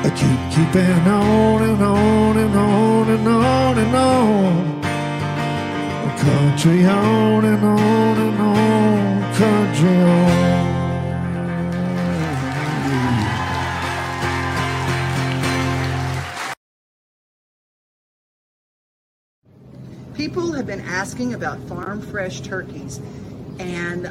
I 0.06 0.10
keep 0.20 0.40
keeping 0.54 1.08
on 1.08 1.62
and 1.70 1.82
on 1.82 2.36
and 2.36 2.54
on 2.54 3.08
and 3.10 3.26
on 3.26 3.78
and 3.78 3.96
on. 3.96 4.82
Country 6.16 6.86
on 6.86 7.44
and 7.44 7.64
on 7.64 8.18
and 8.26 8.38
on, 8.38 9.34
country 9.34 9.96
on. 9.96 10.41
People 20.22 20.52
have 20.52 20.68
been 20.68 20.82
asking 20.82 21.34
about 21.34 21.58
farm 21.68 22.00
fresh 22.00 22.42
turkeys. 22.42 23.00
And 23.58 24.06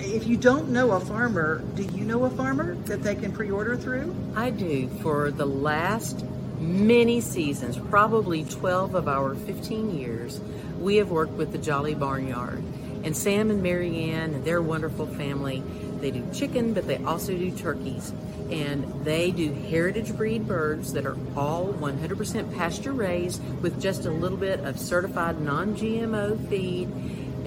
if 0.00 0.26
you 0.26 0.38
don't 0.38 0.70
know 0.70 0.92
a 0.92 1.00
farmer, 1.00 1.58
do 1.74 1.82
you 1.82 2.06
know 2.06 2.24
a 2.24 2.30
farmer 2.30 2.76
that 2.86 3.02
they 3.02 3.14
can 3.14 3.32
pre 3.32 3.50
order 3.50 3.76
through? 3.76 4.16
I 4.34 4.48
do. 4.48 4.88
For 5.02 5.30
the 5.30 5.44
last 5.44 6.24
many 6.58 7.20
seasons, 7.20 7.76
probably 7.76 8.46
12 8.46 8.94
of 8.94 9.06
our 9.06 9.34
15 9.34 9.98
years, 9.98 10.40
we 10.78 10.96
have 10.96 11.10
worked 11.10 11.32
with 11.32 11.52
the 11.52 11.58
Jolly 11.58 11.94
Barnyard. 11.94 12.64
And 13.04 13.14
Sam 13.14 13.50
and 13.50 13.62
Mary 13.62 14.10
Ann 14.10 14.32
and 14.32 14.42
their 14.46 14.62
wonderful 14.62 15.06
family, 15.08 15.62
they 16.00 16.10
do 16.10 16.26
chicken, 16.32 16.74
but 16.74 16.86
they 16.86 16.96
also 17.04 17.32
do 17.32 17.50
turkeys. 17.50 18.12
And 18.50 19.04
they 19.04 19.30
do 19.30 19.52
heritage 19.52 20.16
breed 20.16 20.48
birds 20.48 20.92
that 20.94 21.04
are 21.04 21.16
all 21.36 21.72
100% 21.74 22.56
pasture 22.56 22.92
raised 22.92 23.42
with 23.62 23.80
just 23.80 24.06
a 24.06 24.10
little 24.10 24.38
bit 24.38 24.60
of 24.60 24.78
certified 24.78 25.40
non 25.40 25.76
GMO 25.76 26.48
feed 26.48 26.88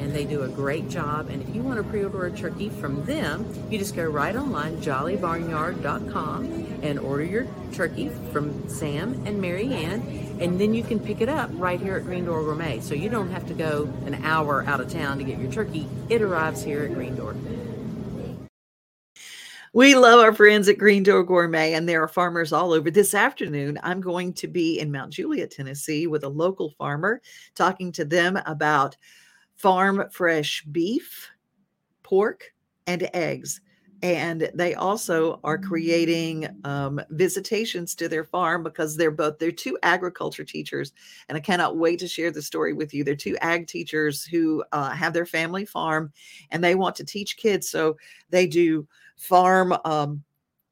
and 0.01 0.15
they 0.15 0.25
do 0.25 0.41
a 0.41 0.47
great 0.47 0.89
job. 0.89 1.29
And 1.29 1.41
if 1.41 1.55
you 1.55 1.61
want 1.61 1.77
to 1.77 1.83
pre-order 1.83 2.25
a 2.25 2.31
turkey 2.31 2.69
from 2.69 3.05
them, 3.05 3.45
you 3.69 3.77
just 3.77 3.95
go 3.95 4.03
right 4.03 4.35
online, 4.35 4.77
jollybarnyard.com, 4.77 6.79
and 6.81 6.99
order 6.99 7.23
your 7.23 7.47
turkey 7.71 8.09
from 8.31 8.67
Sam 8.67 9.21
and 9.25 9.39
Mary 9.39 9.73
Ann, 9.73 10.37
and 10.41 10.59
then 10.59 10.73
you 10.73 10.83
can 10.83 10.99
pick 10.99 11.21
it 11.21 11.29
up 11.29 11.51
right 11.53 11.79
here 11.79 11.97
at 11.97 12.03
Green 12.03 12.25
Door 12.25 12.43
Gourmet. 12.43 12.79
So 12.79 12.95
you 12.95 13.09
don't 13.09 13.29
have 13.29 13.47
to 13.47 13.53
go 13.53 13.83
an 14.05 14.25
hour 14.25 14.65
out 14.65 14.81
of 14.81 14.91
town 14.91 15.19
to 15.19 15.23
get 15.23 15.37
your 15.37 15.51
turkey. 15.51 15.87
It 16.09 16.21
arrives 16.21 16.63
here 16.63 16.83
at 16.83 16.93
Green 16.93 17.15
Door. 17.15 17.35
We 19.73 19.95
love 19.95 20.19
our 20.19 20.33
friends 20.33 20.67
at 20.67 20.77
Green 20.77 21.01
Door 21.01 21.23
Gourmet, 21.23 21.75
and 21.75 21.87
there 21.87 22.03
are 22.03 22.07
farmers 22.09 22.51
all 22.51 22.73
over. 22.73 22.91
This 22.91 23.13
afternoon, 23.13 23.79
I'm 23.83 24.01
going 24.01 24.33
to 24.33 24.47
be 24.49 24.77
in 24.79 24.91
Mount 24.91 25.13
Juliet, 25.13 25.51
Tennessee, 25.51 26.07
with 26.07 26.25
a 26.25 26.29
local 26.29 26.71
farmer, 26.71 27.21
talking 27.55 27.93
to 27.93 28.03
them 28.03 28.37
about 28.45 28.97
farm 29.55 30.03
fresh 30.11 30.61
beef, 30.65 31.29
pork, 32.03 32.53
and 32.85 33.09
eggs. 33.13 33.61
And 34.03 34.49
they 34.55 34.73
also 34.73 35.39
are 35.43 35.57
creating 35.57 36.47
um, 36.63 36.99
visitations 37.11 37.93
to 37.95 38.09
their 38.09 38.23
farm 38.23 38.63
because 38.63 38.97
they're 38.97 39.11
both 39.11 39.37
they're 39.37 39.51
two 39.51 39.77
agriculture 39.83 40.43
teachers, 40.43 40.91
and 41.29 41.37
I 41.37 41.41
cannot 41.41 41.77
wait 41.77 41.99
to 41.99 42.07
share 42.07 42.31
the 42.31 42.41
story 42.41 42.73
with 42.73 42.93
you. 42.93 43.03
They're 43.03 43.15
two 43.15 43.37
ag 43.41 43.67
teachers 43.67 44.23
who 44.23 44.63
uh, 44.71 44.89
have 44.89 45.13
their 45.13 45.27
family 45.27 45.65
farm, 45.65 46.11
and 46.49 46.63
they 46.63 46.73
want 46.73 46.95
to 46.95 47.05
teach 47.05 47.37
kids. 47.37 47.69
So 47.69 47.97
they 48.31 48.47
do 48.47 48.87
farm 49.17 49.77
um, 49.85 50.23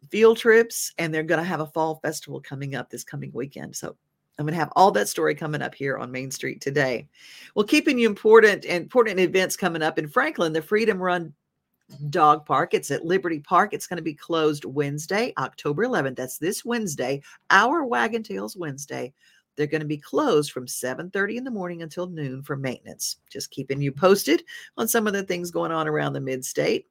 field 0.09 0.37
trips, 0.37 0.93
and 0.97 1.13
they're 1.13 1.23
going 1.23 1.41
to 1.41 1.47
have 1.47 1.61
a 1.61 1.67
fall 1.67 1.99
festival 2.01 2.41
coming 2.41 2.73
up 2.73 2.89
this 2.89 3.03
coming 3.03 3.31
weekend. 3.33 3.75
So 3.75 3.95
I'm 4.39 4.45
going 4.45 4.53
to 4.53 4.59
have 4.59 4.71
all 4.75 4.91
that 4.91 5.09
story 5.09 5.35
coming 5.35 5.61
up 5.61 5.75
here 5.75 5.97
on 5.97 6.11
Main 6.11 6.31
Street 6.31 6.61
today. 6.61 7.07
Well, 7.55 7.65
keeping 7.65 7.99
you 7.99 8.07
important 8.07 8.63
important 8.65 9.19
events 9.19 9.57
coming 9.57 9.81
up 9.81 9.99
in 9.99 10.07
Franklin, 10.07 10.53
the 10.53 10.61
Freedom 10.61 10.97
Run 10.97 11.33
Dog 12.09 12.45
Park. 12.45 12.73
It's 12.73 12.91
at 12.91 13.05
Liberty 13.05 13.39
Park. 13.39 13.73
It's 13.73 13.87
going 13.87 13.97
to 13.97 14.03
be 14.03 14.13
closed 14.13 14.65
Wednesday, 14.65 15.33
October 15.37 15.85
11th. 15.85 16.15
That's 16.15 16.37
this 16.37 16.63
Wednesday, 16.63 17.21
our 17.49 17.85
Wagon 17.85 18.23
Tails 18.23 18.55
Wednesday. 18.55 19.13
They're 19.55 19.67
going 19.67 19.81
to 19.81 19.87
be 19.87 19.97
closed 19.97 20.51
from 20.51 20.67
7:30 20.67 21.35
in 21.35 21.43
the 21.43 21.51
morning 21.51 21.81
until 21.81 22.07
noon 22.07 22.43
for 22.43 22.55
maintenance. 22.55 23.17
Just 23.29 23.51
keeping 23.51 23.81
you 23.81 23.91
posted 23.91 24.43
on 24.77 24.87
some 24.87 25.05
of 25.05 25.13
the 25.13 25.23
things 25.23 25.51
going 25.51 25.71
on 25.71 25.87
around 25.87 26.13
the 26.13 26.21
mid-state. 26.21 26.87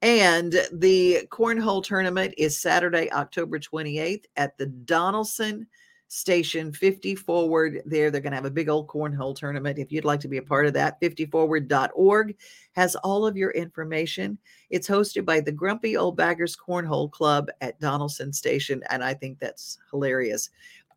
And 0.00 0.52
the 0.72 1.26
cornhole 1.30 1.82
tournament 1.82 2.34
is 2.38 2.60
Saturday, 2.60 3.10
October 3.10 3.58
28th 3.58 4.26
at 4.36 4.56
the 4.58 4.66
Donelson 4.66 5.66
Station 6.14 6.72
50 6.72 7.16
Forward 7.16 7.82
there. 7.86 8.08
They're 8.08 8.20
going 8.20 8.30
to 8.30 8.36
have 8.36 8.44
a 8.44 8.50
big 8.50 8.68
old 8.68 8.86
cornhole 8.86 9.34
tournament. 9.34 9.80
If 9.80 9.90
you'd 9.90 10.04
like 10.04 10.20
to 10.20 10.28
be 10.28 10.36
a 10.36 10.42
part 10.42 10.64
of 10.64 10.72
that, 10.74 11.00
50forward.org 11.00 12.36
has 12.74 12.94
all 12.94 13.26
of 13.26 13.36
your 13.36 13.50
information. 13.50 14.38
It's 14.70 14.88
hosted 14.88 15.24
by 15.24 15.40
the 15.40 15.50
Grumpy 15.50 15.96
Old 15.96 16.16
Baggers 16.16 16.56
Cornhole 16.56 17.10
Club 17.10 17.48
at 17.60 17.80
Donelson 17.80 18.32
Station. 18.32 18.80
And 18.90 19.02
I 19.02 19.12
think 19.12 19.40
that's 19.40 19.78
hilarious. 19.90 20.50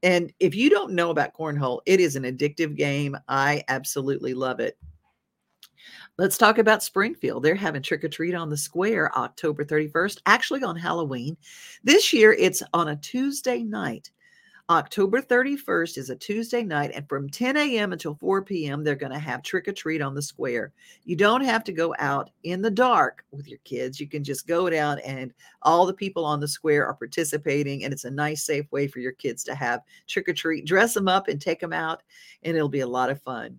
and 0.03 0.31
if 0.39 0.53
you 0.53 0.69
don't 0.69 0.93
know 0.93 1.09
about 1.09 1.33
cornhole, 1.33 1.79
it 1.87 1.99
is 1.99 2.15
an 2.15 2.23
addictive 2.23 2.75
game. 2.75 3.17
I 3.27 3.63
absolutely 3.69 4.35
love 4.35 4.59
it. 4.59 4.77
Let's 6.19 6.37
talk 6.37 6.59
about 6.59 6.83
Springfield. 6.83 7.41
They're 7.41 7.55
having 7.55 7.81
trick 7.81 8.03
or 8.03 8.09
treat 8.09 8.35
on 8.35 8.51
the 8.51 8.57
square 8.57 9.15
October 9.17 9.65
31st, 9.65 10.19
actually 10.27 10.63
on 10.63 10.75
Halloween. 10.75 11.37
This 11.83 12.13
year 12.13 12.33
it's 12.33 12.61
on 12.75 12.89
a 12.89 12.95
Tuesday 12.97 13.63
night. 13.63 14.11
October 14.69 15.21
31st 15.21 15.97
is 15.97 16.09
a 16.09 16.15
Tuesday 16.17 16.61
night, 16.61 16.91
and 16.93 17.07
from 17.07 17.29
10 17.29 17.55
a.m. 17.55 17.93
until 17.93 18.15
4 18.15 18.41
p.m., 18.41 18.83
they're 18.83 18.95
going 18.95 19.13
to 19.13 19.17
have 19.17 19.41
trick 19.41 19.65
or 19.65 19.71
treat 19.71 20.01
on 20.01 20.13
the 20.13 20.21
square. 20.21 20.73
You 21.05 21.15
don't 21.15 21.45
have 21.45 21.63
to 21.65 21.71
go 21.71 21.95
out 21.99 22.31
in 22.43 22.61
the 22.61 22.69
dark 22.69 23.23
with 23.31 23.47
your 23.47 23.59
kids. 23.63 23.97
You 23.97 24.09
can 24.09 24.25
just 24.25 24.45
go 24.45 24.69
down, 24.69 24.99
and 24.99 25.33
all 25.61 25.85
the 25.85 25.93
people 25.93 26.25
on 26.25 26.41
the 26.41 26.49
square 26.49 26.85
are 26.85 26.95
participating, 26.95 27.85
and 27.85 27.93
it's 27.93 28.03
a 28.03 28.11
nice, 28.11 28.43
safe 28.43 28.69
way 28.69 28.89
for 28.89 28.99
your 28.99 29.13
kids 29.13 29.41
to 29.45 29.55
have 29.55 29.83
trick 30.05 30.27
or 30.27 30.33
treat. 30.33 30.65
Dress 30.65 30.93
them 30.93 31.07
up 31.07 31.29
and 31.29 31.39
take 31.39 31.61
them 31.61 31.71
out, 31.71 32.03
and 32.43 32.57
it'll 32.57 32.67
be 32.67 32.81
a 32.81 32.87
lot 32.87 33.09
of 33.09 33.21
fun. 33.21 33.57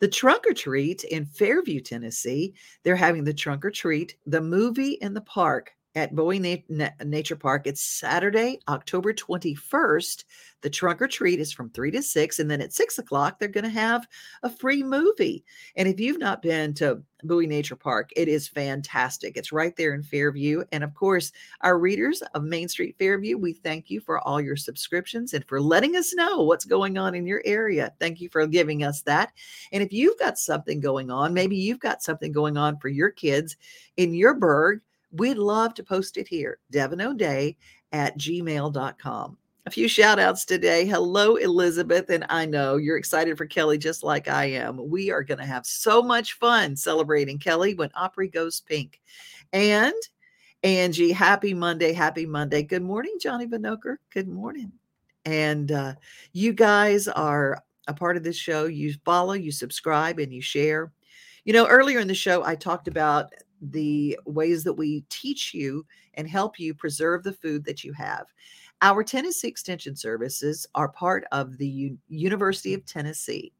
The 0.00 0.08
Trunk 0.08 0.48
or 0.48 0.52
Treat 0.52 1.04
in 1.04 1.26
Fairview, 1.26 1.80
Tennessee, 1.80 2.54
they're 2.82 2.96
having 2.96 3.22
the 3.22 3.32
Trunk 3.32 3.64
or 3.64 3.70
Treat, 3.70 4.16
the 4.26 4.40
movie 4.40 4.94
in 4.94 5.14
the 5.14 5.20
park 5.20 5.76
at 5.94 6.14
Bowie 6.14 6.62
Na- 6.68 6.88
Nature 7.04 7.36
Park. 7.36 7.66
It's 7.66 7.80
Saturday, 7.80 8.58
October 8.68 9.12
21st. 9.12 10.24
The 10.62 10.70
trunk 10.70 11.02
or 11.02 11.06
treat 11.06 11.40
is 11.40 11.52
from 11.52 11.70
3 11.70 11.90
to 11.92 12.02
6. 12.02 12.38
And 12.38 12.50
then 12.50 12.60
at 12.60 12.72
6 12.72 12.98
o'clock, 12.98 13.38
they're 13.38 13.48
going 13.48 13.64
to 13.64 13.70
have 13.70 14.06
a 14.42 14.50
free 14.50 14.82
movie. 14.82 15.44
And 15.76 15.86
if 15.86 16.00
you've 16.00 16.18
not 16.18 16.42
been 16.42 16.74
to 16.74 17.02
Bowie 17.22 17.46
Nature 17.46 17.76
Park, 17.76 18.10
it 18.16 18.28
is 18.28 18.48
fantastic. 18.48 19.36
It's 19.36 19.52
right 19.52 19.76
there 19.76 19.94
in 19.94 20.02
Fairview. 20.02 20.64
And 20.72 20.82
of 20.82 20.94
course, 20.94 21.32
our 21.60 21.78
readers 21.78 22.22
of 22.34 22.42
Main 22.42 22.68
Street 22.68 22.96
Fairview, 22.98 23.38
we 23.38 23.52
thank 23.52 23.90
you 23.90 24.00
for 24.00 24.18
all 24.26 24.40
your 24.40 24.56
subscriptions 24.56 25.32
and 25.34 25.46
for 25.46 25.60
letting 25.60 25.96
us 25.96 26.14
know 26.14 26.42
what's 26.42 26.64
going 26.64 26.98
on 26.98 27.14
in 27.14 27.26
your 27.26 27.42
area. 27.44 27.92
Thank 28.00 28.20
you 28.20 28.28
for 28.30 28.46
giving 28.46 28.82
us 28.82 29.02
that. 29.02 29.32
And 29.70 29.82
if 29.82 29.92
you've 29.92 30.18
got 30.18 30.38
something 30.38 30.80
going 30.80 31.10
on, 31.10 31.34
maybe 31.34 31.56
you've 31.56 31.80
got 31.80 32.02
something 32.02 32.32
going 32.32 32.56
on 32.56 32.78
for 32.78 32.88
your 32.88 33.10
kids 33.10 33.56
in 33.96 34.14
your 34.14 34.34
burg, 34.34 34.80
We'd 35.14 35.38
love 35.38 35.74
to 35.74 35.84
post 35.84 36.16
it 36.16 36.26
here, 36.26 36.58
Devin 36.72 37.00
O'Day 37.00 37.56
at 37.92 38.18
gmail.com. 38.18 39.38
A 39.66 39.70
few 39.70 39.86
shout 39.86 40.18
outs 40.18 40.44
today. 40.44 40.84
Hello, 40.84 41.36
Elizabeth. 41.36 42.10
And 42.10 42.26
I 42.28 42.46
know 42.46 42.76
you're 42.76 42.98
excited 42.98 43.38
for 43.38 43.46
Kelly 43.46 43.78
just 43.78 44.02
like 44.02 44.26
I 44.26 44.46
am. 44.46 44.90
We 44.90 45.12
are 45.12 45.22
going 45.22 45.38
to 45.38 45.46
have 45.46 45.64
so 45.66 46.02
much 46.02 46.32
fun 46.34 46.74
celebrating 46.74 47.38
Kelly 47.38 47.74
when 47.74 47.90
Opry 47.94 48.28
goes 48.28 48.60
pink. 48.60 49.00
And 49.52 49.94
Angie, 50.64 51.12
happy 51.12 51.54
Monday. 51.54 51.92
Happy 51.92 52.26
Monday. 52.26 52.64
Good 52.64 52.82
morning, 52.82 53.16
Johnny 53.20 53.46
Vinoker. 53.46 53.98
Good 54.10 54.28
morning. 54.28 54.72
And 55.24 55.70
uh, 55.70 55.94
you 56.32 56.52
guys 56.52 57.06
are 57.06 57.62
a 57.86 57.94
part 57.94 58.16
of 58.16 58.24
this 58.24 58.36
show. 58.36 58.66
You 58.66 58.94
follow, 59.04 59.34
you 59.34 59.52
subscribe, 59.52 60.18
and 60.18 60.32
you 60.32 60.42
share. 60.42 60.92
You 61.44 61.52
know, 61.52 61.66
earlier 61.66 62.00
in 62.00 62.08
the 62.08 62.14
show, 62.14 62.44
I 62.44 62.56
talked 62.56 62.88
about 62.88 63.32
the 63.70 64.18
ways 64.26 64.64
that 64.64 64.74
we 64.74 65.04
teach 65.08 65.54
you 65.54 65.84
and 66.14 66.28
help 66.28 66.58
you 66.58 66.74
preserve 66.74 67.22
the 67.22 67.32
food 67.32 67.64
that 67.64 67.84
you 67.84 67.92
have. 67.92 68.26
Our 68.82 69.02
Tennessee 69.02 69.48
Extension 69.48 69.96
services 69.96 70.66
are 70.74 70.88
part 70.88 71.24
of 71.32 71.56
the 71.58 71.66
U- 71.66 71.98
University 72.08 72.74
of 72.74 72.84
Tennessee. 72.84 73.52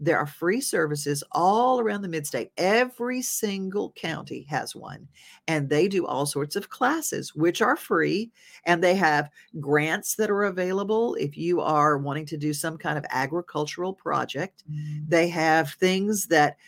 There 0.00 0.18
are 0.18 0.26
free 0.26 0.60
services 0.60 1.24
all 1.32 1.80
around 1.80 2.02
the 2.02 2.08
midstate. 2.08 2.50
Every 2.56 3.20
single 3.20 3.92
county 3.96 4.46
has 4.48 4.76
one, 4.76 5.08
and 5.48 5.68
they 5.68 5.88
do 5.88 6.06
all 6.06 6.24
sorts 6.24 6.54
of 6.54 6.68
classes, 6.68 7.34
which 7.34 7.60
are 7.60 7.76
free. 7.76 8.30
And 8.64 8.82
they 8.82 8.94
have 8.94 9.30
grants 9.58 10.14
that 10.14 10.30
are 10.30 10.44
available 10.44 11.16
if 11.16 11.36
you 11.36 11.60
are 11.60 11.98
wanting 11.98 12.26
to 12.26 12.36
do 12.36 12.52
some 12.52 12.78
kind 12.78 12.96
of 12.96 13.04
agricultural 13.10 13.92
project. 13.92 14.62
Mm-hmm. 14.70 15.04
They 15.08 15.28
have 15.28 15.70
things 15.72 16.26
that 16.28 16.58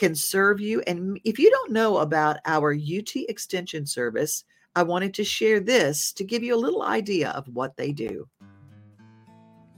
can 0.00 0.14
serve 0.14 0.62
you. 0.62 0.80
And 0.86 1.20
if 1.24 1.38
you 1.38 1.50
don't 1.50 1.72
know 1.72 1.98
about 1.98 2.38
our 2.46 2.72
UT 2.72 3.14
Extension 3.14 3.84
service, 3.84 4.44
I 4.74 4.82
wanted 4.82 5.12
to 5.14 5.24
share 5.24 5.60
this 5.60 6.14
to 6.14 6.24
give 6.24 6.42
you 6.42 6.54
a 6.54 6.64
little 6.64 6.82
idea 6.82 7.28
of 7.32 7.46
what 7.48 7.76
they 7.76 7.92
do. 7.92 8.26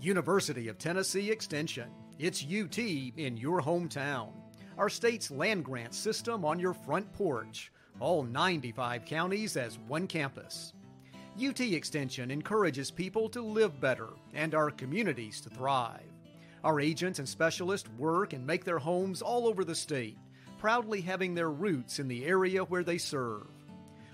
University 0.01 0.69
of 0.69 0.79
Tennessee 0.79 1.29
Extension. 1.29 1.91
It's 2.21 2.45
UT 2.45 2.79
in 2.79 3.37
your 3.37 3.61
hometown. 3.61 4.31
Our 4.79 4.89
state's 4.89 5.33
land 5.33 5.65
grant 5.65 5.93
system 5.93 6.45
on 6.45 6.61
your 6.61 6.73
front 6.73 7.13
porch. 7.13 7.73
All 7.99 8.23
95 8.23 9.05
counties 9.05 9.57
as 9.57 9.81
one 9.89 10.07
campus. 10.07 10.73
UT 11.45 11.61
Extension 11.61 12.31
encourages 12.31 12.93
people 12.93 13.29
to 13.31 13.43
live 13.43 13.81
better 13.81 14.11
and 14.35 14.55
our 14.55 14.71
communities 14.71 15.41
to 15.41 15.51
thrive. 15.51 16.12
Our 16.65 16.81
agents 16.81 17.19
and 17.19 17.29
specialists 17.29 17.89
work 17.99 18.33
and 18.33 18.47
make 18.47 18.65
their 18.65 18.79
homes 18.79 19.21
all 19.21 19.49
over 19.49 19.65
the 19.65 19.75
state, 19.75 20.17
proudly 20.59 21.01
having 21.01 21.35
their 21.35 21.51
roots 21.51 21.99
in 21.99 22.07
the 22.07 22.25
area 22.25 22.63
where 22.63 22.85
they 22.85 22.99
serve. 22.99 23.49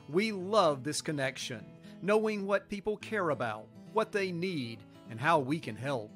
We 0.08 0.32
love 0.32 0.82
this 0.82 1.02
connection, 1.02 1.64
knowing 2.00 2.46
what 2.46 2.70
people 2.70 2.96
care 2.96 3.30
about, 3.30 3.66
what 3.92 4.12
they 4.12 4.32
need, 4.32 4.78
and 5.10 5.20
how 5.20 5.38
we 5.38 5.58
can 5.58 5.76
help. 5.76 6.10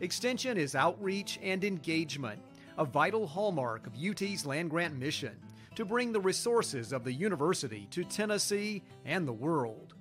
Extension 0.00 0.56
is 0.56 0.76
outreach 0.76 1.40
and 1.42 1.64
engagement, 1.64 2.40
a 2.76 2.84
vital 2.84 3.26
hallmark 3.26 3.88
of 3.88 3.96
UT's 3.96 4.46
land 4.46 4.70
grant 4.70 4.96
mission 4.96 5.36
to 5.74 5.84
bring 5.84 6.12
the 6.12 6.20
resources 6.20 6.92
of 6.92 7.02
the 7.02 7.12
university 7.12 7.88
to 7.90 8.04
Tennessee 8.04 8.82
and 9.04 9.26
the 9.26 9.32
world. 9.32 9.94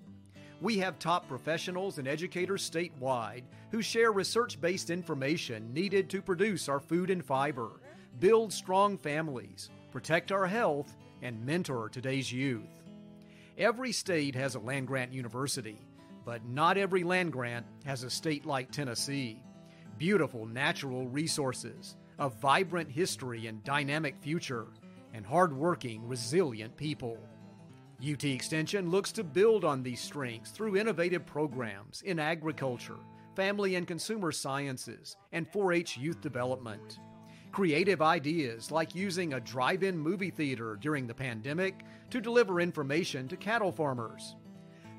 We 0.59 0.79
have 0.79 0.97
top 0.97 1.27
professionals 1.27 1.99
and 1.99 2.07
educators 2.07 2.67
statewide 2.67 3.43
who 3.69 3.83
share 3.83 4.11
research 4.11 4.59
based 4.59 4.89
information 4.89 5.71
needed 5.71 6.09
to 6.09 6.21
produce 6.21 6.67
our 6.67 6.79
food 6.79 7.11
and 7.11 7.23
fiber, 7.23 7.69
build 8.19 8.51
strong 8.51 8.97
families, 8.97 9.69
protect 9.91 10.31
our 10.31 10.47
health, 10.47 10.95
and 11.21 11.45
mentor 11.45 11.89
today's 11.89 12.31
youth. 12.31 12.81
Every 13.57 13.91
state 13.91 14.33
has 14.33 14.55
a 14.55 14.59
land 14.59 14.87
grant 14.87 15.13
university, 15.13 15.79
but 16.25 16.43
not 16.45 16.77
every 16.77 17.03
land 17.03 17.31
grant 17.31 17.65
has 17.85 18.03
a 18.03 18.09
state 18.09 18.45
like 18.45 18.71
Tennessee. 18.71 19.43
Beautiful 19.99 20.47
natural 20.47 21.07
resources, 21.07 21.95
a 22.17 22.29
vibrant 22.29 22.89
history 22.89 23.45
and 23.45 23.63
dynamic 23.63 24.15
future, 24.17 24.67
and 25.13 25.25
hardworking, 25.25 26.07
resilient 26.07 26.75
people. 26.77 27.17
UT 27.99 28.23
Extension 28.23 28.91
looks 28.91 29.11
to 29.11 29.23
build 29.23 29.65
on 29.65 29.81
these 29.81 29.99
strengths 29.99 30.51
through 30.51 30.77
innovative 30.77 31.25
programs 31.25 32.03
in 32.03 32.19
agriculture, 32.19 32.99
family 33.35 33.73
and 33.73 33.87
consumer 33.87 34.31
sciences, 34.31 35.17
and 35.31 35.47
4 35.51 35.73
H 35.73 35.97
youth 35.97 36.21
development. 36.21 36.99
Creative 37.51 38.03
ideas 38.03 38.69
like 38.69 38.93
using 38.93 39.33
a 39.33 39.39
drive 39.39 39.81
in 39.81 39.97
movie 39.97 40.29
theater 40.29 40.77
during 40.79 41.07
the 41.07 41.13
pandemic 41.13 41.83
to 42.11 42.21
deliver 42.21 42.61
information 42.61 43.27
to 43.27 43.35
cattle 43.35 43.71
farmers, 43.71 44.35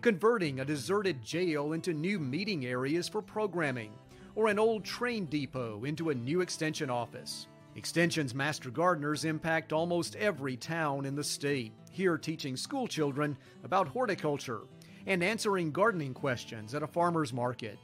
converting 0.00 0.58
a 0.58 0.64
deserted 0.64 1.22
jail 1.22 1.74
into 1.74 1.92
new 1.92 2.18
meeting 2.18 2.66
areas 2.66 3.08
for 3.08 3.22
programming, 3.22 3.92
or 4.34 4.48
an 4.48 4.58
old 4.58 4.84
train 4.84 5.24
depot 5.26 5.84
into 5.84 6.10
a 6.10 6.14
new 6.14 6.40
extension 6.40 6.90
office. 6.90 7.46
Extension's 7.78 8.34
master 8.34 8.70
gardeners 8.70 9.24
impact 9.24 9.72
almost 9.72 10.16
every 10.16 10.56
town 10.56 11.04
in 11.04 11.14
the 11.14 11.22
state, 11.22 11.72
here 11.92 12.18
teaching 12.18 12.56
school 12.56 12.88
children 12.88 13.38
about 13.62 13.86
horticulture 13.86 14.62
and 15.06 15.22
answering 15.22 15.70
gardening 15.70 16.12
questions 16.12 16.74
at 16.74 16.82
a 16.82 16.88
farmer's 16.88 17.32
market. 17.32 17.78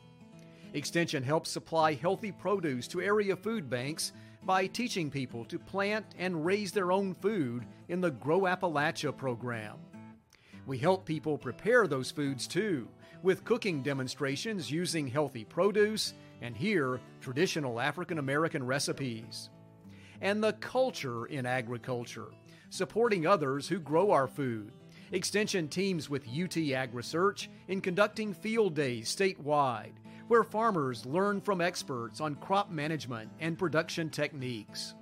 Extension 0.72 1.22
helps 1.22 1.48
supply 1.48 1.94
healthy 1.94 2.33
produce 2.33 2.88
to 2.88 3.00
area 3.00 3.37
food 3.37 3.70
banks 3.70 4.11
by 4.42 4.66
teaching 4.66 5.12
people 5.12 5.44
to 5.44 5.61
plant 5.61 6.04
and 6.18 6.44
raise 6.44 6.72
their 6.72 6.90
own 6.90 7.14
food 7.14 7.64
in 7.87 8.00
the 8.00 8.11
Grow 8.11 8.40
Appalachia 8.40 9.16
program. 9.16 9.76
We 10.66 10.76
help 10.76 11.07
people 11.07 11.38
prepare 11.38 11.87
those 11.87 12.11
foods 12.11 12.48
too, 12.48 12.88
with 13.22 13.44
cooking 13.44 13.80
demonstrations 13.80 14.72
using 14.72 15.07
healthy 15.07 15.44
produce 15.44 16.14
and 16.42 16.57
here, 16.57 16.98
traditional 17.20 17.80
African 17.80 18.18
American 18.18 18.66
recipes. 18.66 19.50
And 20.25 20.43
the 20.43 20.55
culture 20.55 21.27
in 21.27 21.47
agriculture, 21.47 22.33
supporting 22.71 23.27
others 23.27 23.69
who 23.69 23.79
grow 23.79 24.11
our 24.11 24.27
food. 24.27 24.73
Extension 25.13 25.69
teams 25.69 26.11
with 26.11 26.27
UT 26.27 26.57
Ag 26.57 26.93
Research 26.95 27.49
in 27.69 27.81
conducting 27.81 28.35
field 28.35 28.75
days 28.75 29.15
statewide 29.15 29.93
where 30.29 30.43
farmers 30.43 31.05
learn 31.05 31.41
from 31.41 31.61
experts 31.61 32.21
on 32.21 32.35
crop 32.37 32.71
management 32.71 33.31
and 33.41 33.59
production 33.59 34.09
techniques. 34.09 34.95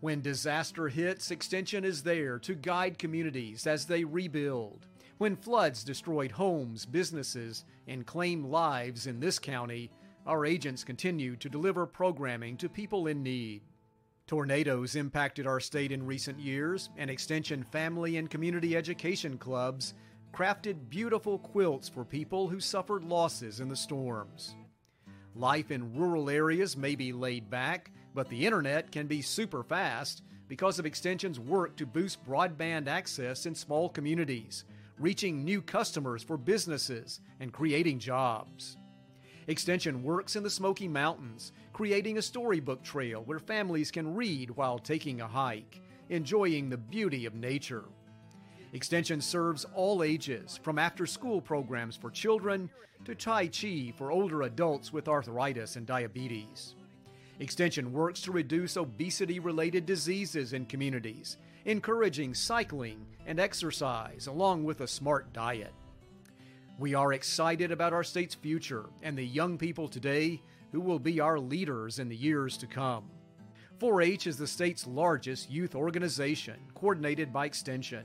When 0.00 0.20
disaster 0.20 0.88
hits, 0.88 1.30
Extension 1.30 1.84
is 1.84 2.02
there 2.02 2.38
to 2.40 2.54
guide 2.54 2.98
communities 2.98 3.66
as 3.66 3.86
they 3.86 4.04
rebuild. 4.04 4.86
When 5.18 5.36
floods 5.36 5.84
destroyed 5.84 6.32
homes, 6.32 6.84
businesses, 6.84 7.64
and 7.86 8.04
claimed 8.04 8.46
lives 8.46 9.06
in 9.06 9.20
this 9.20 9.38
county, 9.38 9.90
our 10.26 10.44
agents 10.44 10.84
continue 10.84 11.36
to 11.36 11.48
deliver 11.48 11.86
programming 11.86 12.56
to 12.58 12.68
people 12.68 13.06
in 13.06 13.22
need. 13.22 13.62
Tornadoes 14.32 14.96
impacted 14.96 15.46
our 15.46 15.60
state 15.60 15.92
in 15.92 16.06
recent 16.06 16.40
years, 16.40 16.88
and 16.96 17.10
Extension 17.10 17.62
Family 17.64 18.16
and 18.16 18.30
Community 18.30 18.74
Education 18.74 19.36
Clubs 19.36 19.92
crafted 20.32 20.88
beautiful 20.88 21.38
quilts 21.38 21.86
for 21.86 22.02
people 22.02 22.48
who 22.48 22.58
suffered 22.58 23.04
losses 23.04 23.60
in 23.60 23.68
the 23.68 23.76
storms. 23.76 24.54
Life 25.36 25.70
in 25.70 25.94
rural 25.94 26.30
areas 26.30 26.78
may 26.78 26.94
be 26.94 27.12
laid 27.12 27.50
back, 27.50 27.90
but 28.14 28.26
the 28.30 28.46
internet 28.46 28.90
can 28.90 29.06
be 29.06 29.20
super 29.20 29.62
fast 29.62 30.22
because 30.48 30.78
of 30.78 30.86
Extension's 30.86 31.38
work 31.38 31.76
to 31.76 31.84
boost 31.84 32.24
broadband 32.24 32.86
access 32.86 33.44
in 33.44 33.54
small 33.54 33.90
communities, 33.90 34.64
reaching 34.98 35.44
new 35.44 35.60
customers 35.60 36.22
for 36.22 36.38
businesses, 36.38 37.20
and 37.38 37.52
creating 37.52 37.98
jobs. 37.98 38.78
Extension 39.48 40.02
works 40.02 40.36
in 40.36 40.42
the 40.42 40.50
Smoky 40.50 40.86
Mountains, 40.86 41.52
creating 41.72 42.18
a 42.18 42.22
storybook 42.22 42.82
trail 42.82 43.22
where 43.24 43.40
families 43.40 43.90
can 43.90 44.14
read 44.14 44.50
while 44.50 44.78
taking 44.78 45.20
a 45.20 45.26
hike, 45.26 45.80
enjoying 46.10 46.68
the 46.68 46.76
beauty 46.76 47.26
of 47.26 47.34
nature. 47.34 47.84
Extension 48.72 49.20
serves 49.20 49.66
all 49.74 50.02
ages, 50.02 50.60
from 50.62 50.78
after 50.78 51.06
school 51.06 51.40
programs 51.40 51.96
for 51.96 52.10
children 52.10 52.70
to 53.04 53.14
Tai 53.14 53.48
Chi 53.48 53.92
for 53.96 54.12
older 54.12 54.42
adults 54.42 54.92
with 54.92 55.08
arthritis 55.08 55.74
and 55.76 55.86
diabetes. 55.86 56.74
Extension 57.40 57.92
works 57.92 58.20
to 58.22 58.30
reduce 58.30 58.76
obesity 58.76 59.40
related 59.40 59.84
diseases 59.84 60.52
in 60.52 60.66
communities, 60.66 61.36
encouraging 61.64 62.32
cycling 62.32 63.04
and 63.26 63.40
exercise 63.40 64.28
along 64.28 64.62
with 64.62 64.82
a 64.82 64.86
smart 64.86 65.32
diet. 65.32 65.72
We 66.82 66.94
are 66.94 67.12
excited 67.12 67.70
about 67.70 67.92
our 67.92 68.02
state's 68.02 68.34
future 68.34 68.86
and 69.04 69.16
the 69.16 69.24
young 69.24 69.56
people 69.56 69.86
today 69.86 70.42
who 70.72 70.80
will 70.80 70.98
be 70.98 71.20
our 71.20 71.38
leaders 71.38 72.00
in 72.00 72.08
the 72.08 72.16
years 72.16 72.56
to 72.56 72.66
come. 72.66 73.04
4 73.78 74.02
H 74.02 74.26
is 74.26 74.36
the 74.36 74.48
state's 74.48 74.84
largest 74.84 75.48
youth 75.48 75.76
organization, 75.76 76.56
coordinated 76.74 77.32
by 77.32 77.46
Extension. 77.46 78.04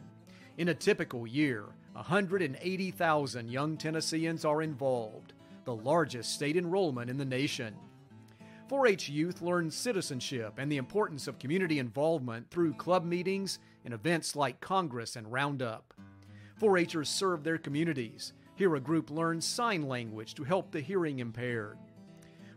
In 0.60 0.70
a 0.70 0.76
typical 0.76 1.26
year, 1.26 1.66
180,000 1.94 3.50
young 3.50 3.78
Tennesseans 3.78 4.46
are 4.46 4.62
involved, 4.62 5.34
the 5.66 5.76
largest 5.76 6.36
state 6.36 6.56
enrollment 6.56 7.10
in 7.10 7.18
the 7.18 7.26
nation. 7.26 7.74
4 8.70 8.86
H 8.86 9.10
youth 9.10 9.42
learn 9.42 9.72
citizenship 9.72 10.54
and 10.60 10.72
the 10.72 10.78
importance 10.78 11.28
of 11.28 11.40
community 11.40 11.80
involvement 11.80 12.48
through 12.52 12.76
club 12.76 13.04
meetings 13.04 13.58
and 13.86 13.94
events 13.96 14.36
like 14.36 14.62
Congress 14.62 15.16
and 15.16 15.34
Roundup. 15.34 15.96
4 16.60 16.78
Hers 16.78 17.10
serve 17.10 17.44
their 17.44 17.58
communities. 17.58 18.34
Here, 18.58 18.74
a 18.76 18.80
group 18.80 19.12
learns 19.12 19.46
sign 19.46 19.88
language 19.88 20.34
to 20.34 20.44
help 20.44 20.72
the 20.72 20.82
hearing 20.82 21.20
impaired. 21.20 21.78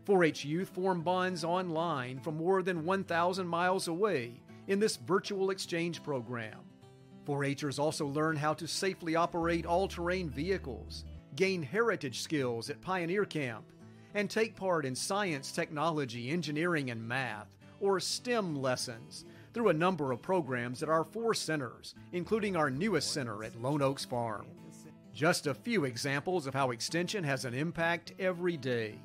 4 0.05 0.23
H 0.23 0.43
youth 0.43 0.69
form 0.69 1.03
bonds 1.03 1.43
online 1.43 2.19
from 2.19 2.37
more 2.37 2.63
than 2.63 2.85
1,000 2.85 3.45
miles 3.45 3.87
away 3.87 4.41
in 4.67 4.79
this 4.79 4.97
virtual 4.97 5.51
exchange 5.51 6.01
program. 6.01 6.57
4 7.25 7.45
Hers 7.61 7.77
also 7.77 8.07
learn 8.07 8.35
how 8.35 8.51
to 8.55 8.67
safely 8.67 9.15
operate 9.15 9.67
all 9.67 9.87
terrain 9.87 10.27
vehicles, 10.27 11.05
gain 11.35 11.61
heritage 11.61 12.21
skills 12.21 12.71
at 12.71 12.81
Pioneer 12.81 13.23
Camp, 13.23 13.63
and 14.15 14.27
take 14.27 14.55
part 14.55 14.87
in 14.87 14.95
science, 14.95 15.51
technology, 15.51 16.31
engineering, 16.31 16.89
and 16.89 17.07
math, 17.07 17.55
or 17.79 17.99
STEM 17.99 18.55
lessons 18.55 19.23
through 19.53 19.69
a 19.69 19.73
number 19.73 20.11
of 20.11 20.19
programs 20.19 20.81
at 20.81 20.89
our 20.89 21.03
four 21.03 21.35
centers, 21.35 21.93
including 22.11 22.55
our 22.55 22.71
newest 22.71 23.13
center 23.13 23.43
at 23.43 23.61
Lone 23.61 23.83
Oaks 23.83 24.03
Farm. 24.03 24.47
Just 25.13 25.47
a 25.47 25.53
few 25.53 25.85
examples 25.85 26.47
of 26.47 26.53
how 26.53 26.71
Extension 26.71 27.23
has 27.23 27.43
an 27.45 27.53
impact 27.53 28.13
every 28.17 28.55
day. 28.55 28.99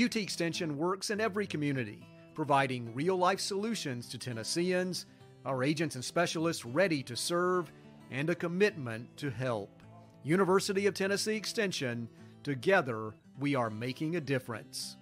UT 0.00 0.14
Extension 0.16 0.76
works 0.76 1.10
in 1.10 1.20
every 1.20 1.46
community, 1.46 2.06
providing 2.34 2.94
real 2.94 3.16
life 3.16 3.40
solutions 3.40 4.06
to 4.10 4.18
Tennesseans, 4.18 5.06
our 5.46 5.64
agents 5.64 5.94
and 5.94 6.04
specialists 6.04 6.66
ready 6.66 7.02
to 7.02 7.16
serve, 7.16 7.72
and 8.10 8.28
a 8.28 8.34
commitment 8.34 9.16
to 9.16 9.30
help. 9.30 9.82
University 10.22 10.86
of 10.86 10.94
Tennessee 10.94 11.36
Extension, 11.36 12.08
together 12.42 13.14
we 13.38 13.54
are 13.54 13.70
making 13.70 14.16
a 14.16 14.20
difference. 14.20 14.96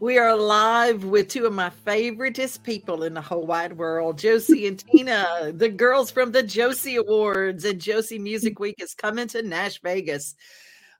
We 0.00 0.16
are 0.16 0.34
live 0.34 1.04
with 1.04 1.28
two 1.28 1.44
of 1.44 1.52
my 1.52 1.70
favoriteest 1.86 2.62
people 2.62 3.02
in 3.02 3.12
the 3.12 3.20
whole 3.20 3.46
wide 3.46 3.76
world, 3.76 4.18
Josie 4.18 4.66
and 4.66 4.78
Tina, 4.78 5.52
the 5.54 5.68
girls 5.68 6.10
from 6.10 6.32
the 6.32 6.42
Josie 6.42 6.96
Awards. 6.96 7.66
And 7.66 7.78
Josie 7.78 8.18
Music 8.18 8.58
Week 8.58 8.76
is 8.78 8.94
coming 8.94 9.28
to 9.28 9.42
Nash 9.42 9.78
Vegas. 9.82 10.36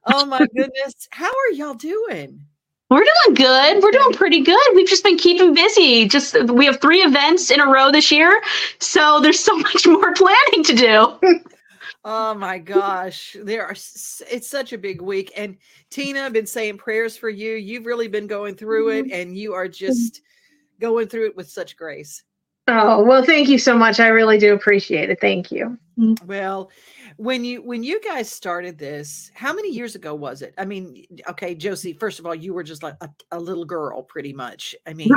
Oh 0.04 0.26
my 0.26 0.40
goodness. 0.54 1.08
How 1.12 1.30
are 1.30 1.52
y'all 1.54 1.72
doing? 1.72 2.44
We're 2.90 3.06
doing 3.24 3.36
good. 3.36 3.82
We're 3.82 3.90
doing 3.90 4.12
pretty 4.12 4.42
good. 4.42 4.60
We've 4.74 4.86
just 4.86 5.02
been 5.02 5.16
keeping 5.16 5.54
busy. 5.54 6.06
Just 6.06 6.36
we 6.50 6.66
have 6.66 6.82
three 6.82 7.00
events 7.00 7.50
in 7.50 7.58
a 7.58 7.66
row 7.66 7.90
this 7.90 8.12
year. 8.12 8.42
So 8.80 9.18
there's 9.20 9.40
so 9.40 9.56
much 9.56 9.86
more 9.86 10.12
planning 10.12 10.62
to 10.64 10.74
do. 10.74 11.40
Oh 12.02 12.32
my 12.34 12.58
gosh, 12.58 13.36
there 13.42 13.66
are 13.66 13.72
it's 13.72 14.48
such 14.48 14.72
a 14.72 14.78
big 14.78 15.02
week 15.02 15.32
and 15.36 15.56
Tina 15.90 16.22
I've 16.22 16.32
been 16.32 16.46
saying 16.46 16.78
prayers 16.78 17.16
for 17.16 17.28
you. 17.28 17.52
You've 17.56 17.84
really 17.86 18.08
been 18.08 18.26
going 18.26 18.54
through 18.54 18.90
it 18.90 19.04
Mm-hmm. 19.06 19.14
and 19.20 19.36
you 19.36 19.52
are 19.52 19.68
just 19.68 20.22
going 20.80 21.08
through 21.08 21.26
it 21.26 21.36
with 21.36 21.50
such 21.50 21.76
grace. 21.76 22.22
Oh, 22.68 23.04
well, 23.04 23.24
thank 23.24 23.48
you 23.48 23.58
so 23.58 23.76
much. 23.76 23.98
I 24.00 24.08
really 24.08 24.38
do 24.38 24.54
appreciate 24.54 25.10
it. 25.10 25.20
Thank 25.20 25.50
you. 25.50 25.76
Well, 26.24 26.70
when 27.16 27.44
you 27.44 27.60
when 27.62 27.82
you 27.82 28.00
guys 28.00 28.30
started 28.30 28.78
this, 28.78 29.30
how 29.34 29.52
many 29.52 29.70
years 29.70 29.94
ago 29.94 30.14
was 30.14 30.40
it? 30.40 30.54
I 30.56 30.64
mean, 30.64 31.04
okay, 31.28 31.54
Josie, 31.54 31.92
first 31.92 32.18
of 32.18 32.26
all, 32.26 32.34
you 32.34 32.54
were 32.54 32.62
just 32.62 32.82
like 32.82 32.94
a, 33.02 33.10
a 33.32 33.38
little 33.38 33.64
girl 33.66 34.02
pretty 34.02 34.32
much. 34.32 34.74
I 34.86 34.94
mean, 34.94 35.10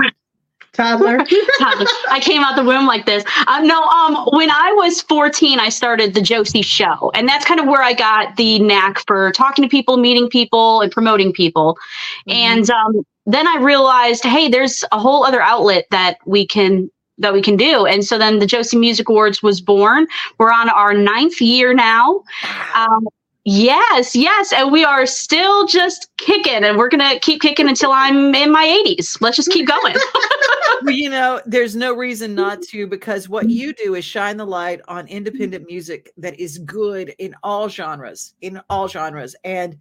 Toddler. 0.73 1.19
Toddler. 1.59 1.85
I 2.09 2.19
came 2.19 2.41
out 2.41 2.55
the 2.55 2.63
womb 2.63 2.87
like 2.87 3.05
this. 3.05 3.23
Um, 3.47 3.67
no, 3.67 3.83
um, 3.83 4.27
when 4.33 4.49
I 4.49 4.73
was 4.73 5.01
14, 5.01 5.59
I 5.59 5.69
started 5.69 6.13
the 6.13 6.21
Josie 6.21 6.63
Show, 6.63 7.11
and 7.13 7.27
that's 7.27 7.45
kind 7.45 7.59
of 7.59 7.67
where 7.67 7.83
I 7.83 7.93
got 7.93 8.35
the 8.37 8.59
knack 8.59 9.05
for 9.05 9.31
talking 9.31 9.63
to 9.63 9.69
people, 9.69 9.97
meeting 9.97 10.29
people, 10.29 10.81
and 10.81 10.91
promoting 10.91 11.31
people. 11.31 11.77
And 12.27 12.69
um, 12.71 13.05
then 13.25 13.47
I 13.47 13.57
realized, 13.57 14.23
hey, 14.23 14.49
there's 14.49 14.83
a 14.91 14.99
whole 14.99 15.23
other 15.23 15.41
outlet 15.41 15.85
that 15.91 16.17
we 16.25 16.45
can 16.45 16.89
that 17.19 17.31
we 17.31 17.43
can 17.43 17.55
do. 17.55 17.85
And 17.85 18.03
so 18.03 18.17
then 18.17 18.39
the 18.39 18.47
Josie 18.47 18.77
Music 18.77 19.07
Awards 19.07 19.43
was 19.43 19.61
born. 19.61 20.07
We're 20.39 20.51
on 20.51 20.69
our 20.69 20.93
ninth 20.93 21.39
year 21.39 21.71
now. 21.73 22.23
Um, 22.73 23.07
yes, 23.45 24.15
yes, 24.15 24.53
and 24.53 24.71
we 24.71 24.83
are 24.83 25.05
still 25.05 25.65
just 25.67 26.09
kicking, 26.17 26.63
and 26.63 26.77
we're 26.77 26.89
gonna 26.89 27.19
keep 27.19 27.41
kicking 27.41 27.67
until 27.67 27.91
I'm 27.91 28.33
in 28.35 28.51
my 28.51 28.65
80s. 28.85 29.21
Let's 29.21 29.37
just 29.37 29.51
keep 29.51 29.67
going. 29.67 29.95
well, 30.83 30.93
you 30.93 31.09
know, 31.09 31.41
there's 31.45 31.75
no 31.75 31.93
reason 31.93 32.35
not 32.35 32.61
to 32.61 32.87
because 32.87 33.29
what 33.29 33.49
you 33.49 33.73
do 33.73 33.95
is 33.95 34.05
shine 34.05 34.37
the 34.37 34.45
light 34.45 34.81
on 34.87 35.07
independent 35.07 35.65
music 35.67 36.11
that 36.17 36.39
is 36.39 36.57
good 36.59 37.13
in 37.19 37.35
all 37.43 37.69
genres, 37.69 38.33
in 38.41 38.61
all 38.69 38.87
genres. 38.87 39.35
And 39.43 39.77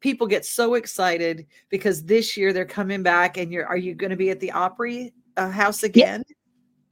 people 0.00 0.26
get 0.26 0.44
so 0.44 0.74
excited 0.74 1.46
because 1.68 2.04
this 2.04 2.36
year 2.36 2.52
they're 2.52 2.64
coming 2.64 3.02
back 3.02 3.36
and 3.36 3.52
you're 3.52 3.66
are 3.66 3.76
you 3.76 3.94
going 3.94 4.10
to 4.10 4.16
be 4.16 4.30
at 4.30 4.40
the 4.40 4.50
Opry 4.50 5.12
uh, 5.36 5.50
House 5.50 5.82
again? 5.82 6.24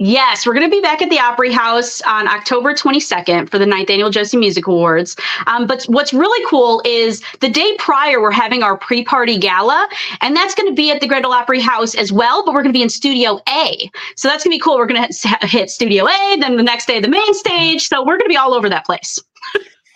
Yes, 0.03 0.47
we're 0.47 0.55
going 0.55 0.65
to 0.65 0.75
be 0.75 0.81
back 0.81 1.03
at 1.03 1.11
the 1.11 1.19
Opry 1.19 1.53
House 1.53 2.01
on 2.01 2.27
October 2.27 2.73
22nd 2.73 3.51
for 3.51 3.59
the 3.59 3.67
ninth 3.67 3.91
annual 3.91 4.09
Josie 4.09 4.39
Music 4.39 4.67
Awards. 4.67 5.15
Um, 5.47 5.67
but 5.67 5.85
what's 5.89 6.15
really 6.15 6.43
cool 6.49 6.81
is 6.87 7.23
the 7.41 7.51
day 7.51 7.77
prior, 7.79 8.19
we're 8.19 8.31
having 8.31 8.63
our 8.63 8.79
pre 8.79 9.05
party 9.05 9.37
gala, 9.37 9.91
and 10.23 10.35
that's 10.35 10.55
going 10.55 10.71
to 10.71 10.75
be 10.75 10.91
at 10.91 11.03
the 11.03 11.15
Ole 11.15 11.35
Opry 11.35 11.61
House 11.61 11.95
as 11.95 12.11
well, 12.11 12.43
but 12.47 12.55
we're 12.55 12.63
going 12.63 12.73
to 12.73 12.79
be 12.79 12.83
in 12.83 12.89
Studio 12.89 13.41
A. 13.47 13.91
So 14.17 14.27
that's 14.29 14.43
going 14.43 14.53
to 14.53 14.57
be 14.57 14.59
cool. 14.59 14.79
We're 14.79 14.87
going 14.87 15.07
to 15.07 15.47
hit 15.47 15.69
Studio 15.69 16.09
A, 16.09 16.37
then 16.41 16.57
the 16.57 16.63
next 16.63 16.87
day, 16.87 16.99
the 16.99 17.07
main 17.07 17.35
stage. 17.35 17.87
So 17.87 18.01
we're 18.01 18.17
going 18.17 18.21
to 18.21 18.29
be 18.31 18.39
all 18.39 18.55
over 18.55 18.71
that 18.71 18.87
place. 18.87 19.23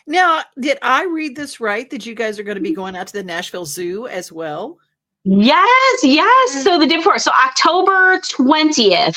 Now, 0.06 0.42
did 0.60 0.76
I 0.82 1.04
read 1.04 1.34
this 1.34 1.60
right 1.60 1.88
that 1.88 2.04
you 2.04 2.14
guys 2.14 2.38
are 2.38 2.42
going 2.42 2.56
to 2.56 2.60
be 2.60 2.74
going 2.74 2.94
out 2.94 3.06
to 3.06 3.14
the 3.14 3.24
Nashville 3.24 3.64
Zoo 3.64 4.06
as 4.06 4.30
well? 4.30 4.80
Yes, 5.26 6.00
yes. 6.02 6.64
So 6.64 6.78
the 6.78 6.86
day 6.86 6.96
before, 6.96 7.18
so 7.18 7.30
October 7.42 8.18
20th 8.18 9.16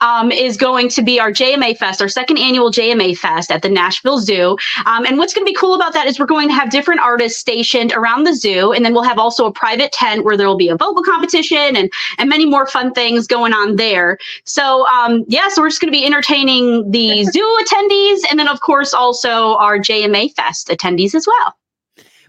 um, 0.00 0.32
is 0.32 0.56
going 0.56 0.88
to 0.88 1.02
be 1.02 1.20
our 1.20 1.30
JMA 1.30 1.76
Fest, 1.76 2.00
our 2.00 2.08
second 2.08 2.38
annual 2.38 2.70
JMA 2.70 3.18
Fest 3.18 3.50
at 3.50 3.60
the 3.60 3.68
Nashville 3.68 4.18
Zoo. 4.18 4.56
Um, 4.86 5.04
and 5.04 5.18
what's 5.18 5.34
going 5.34 5.44
to 5.46 5.50
be 5.50 5.54
cool 5.54 5.74
about 5.74 5.92
that 5.92 6.06
is 6.06 6.18
we're 6.18 6.24
going 6.24 6.48
to 6.48 6.54
have 6.54 6.70
different 6.70 7.02
artists 7.02 7.38
stationed 7.38 7.92
around 7.92 8.24
the 8.24 8.34
zoo. 8.34 8.72
And 8.72 8.82
then 8.82 8.94
we'll 8.94 9.02
have 9.02 9.18
also 9.18 9.44
a 9.44 9.52
private 9.52 9.92
tent 9.92 10.24
where 10.24 10.38
there 10.38 10.46
will 10.46 10.56
be 10.56 10.70
a 10.70 10.76
vocal 10.76 11.02
competition 11.02 11.76
and, 11.76 11.92
and 12.16 12.30
many 12.30 12.46
more 12.46 12.66
fun 12.66 12.94
things 12.94 13.26
going 13.26 13.52
on 13.52 13.76
there. 13.76 14.16
So, 14.46 14.86
um, 14.86 15.22
yeah, 15.28 15.48
so 15.48 15.60
we're 15.60 15.68
just 15.68 15.82
going 15.82 15.92
to 15.92 15.98
be 15.98 16.06
entertaining 16.06 16.90
the 16.90 17.24
zoo 17.30 17.58
attendees 17.62 18.20
and 18.30 18.40
then, 18.40 18.48
of 18.48 18.60
course, 18.60 18.94
also 18.94 19.56
our 19.56 19.76
JMA 19.76 20.32
Fest 20.34 20.68
attendees 20.68 21.14
as 21.14 21.26
well. 21.26 21.54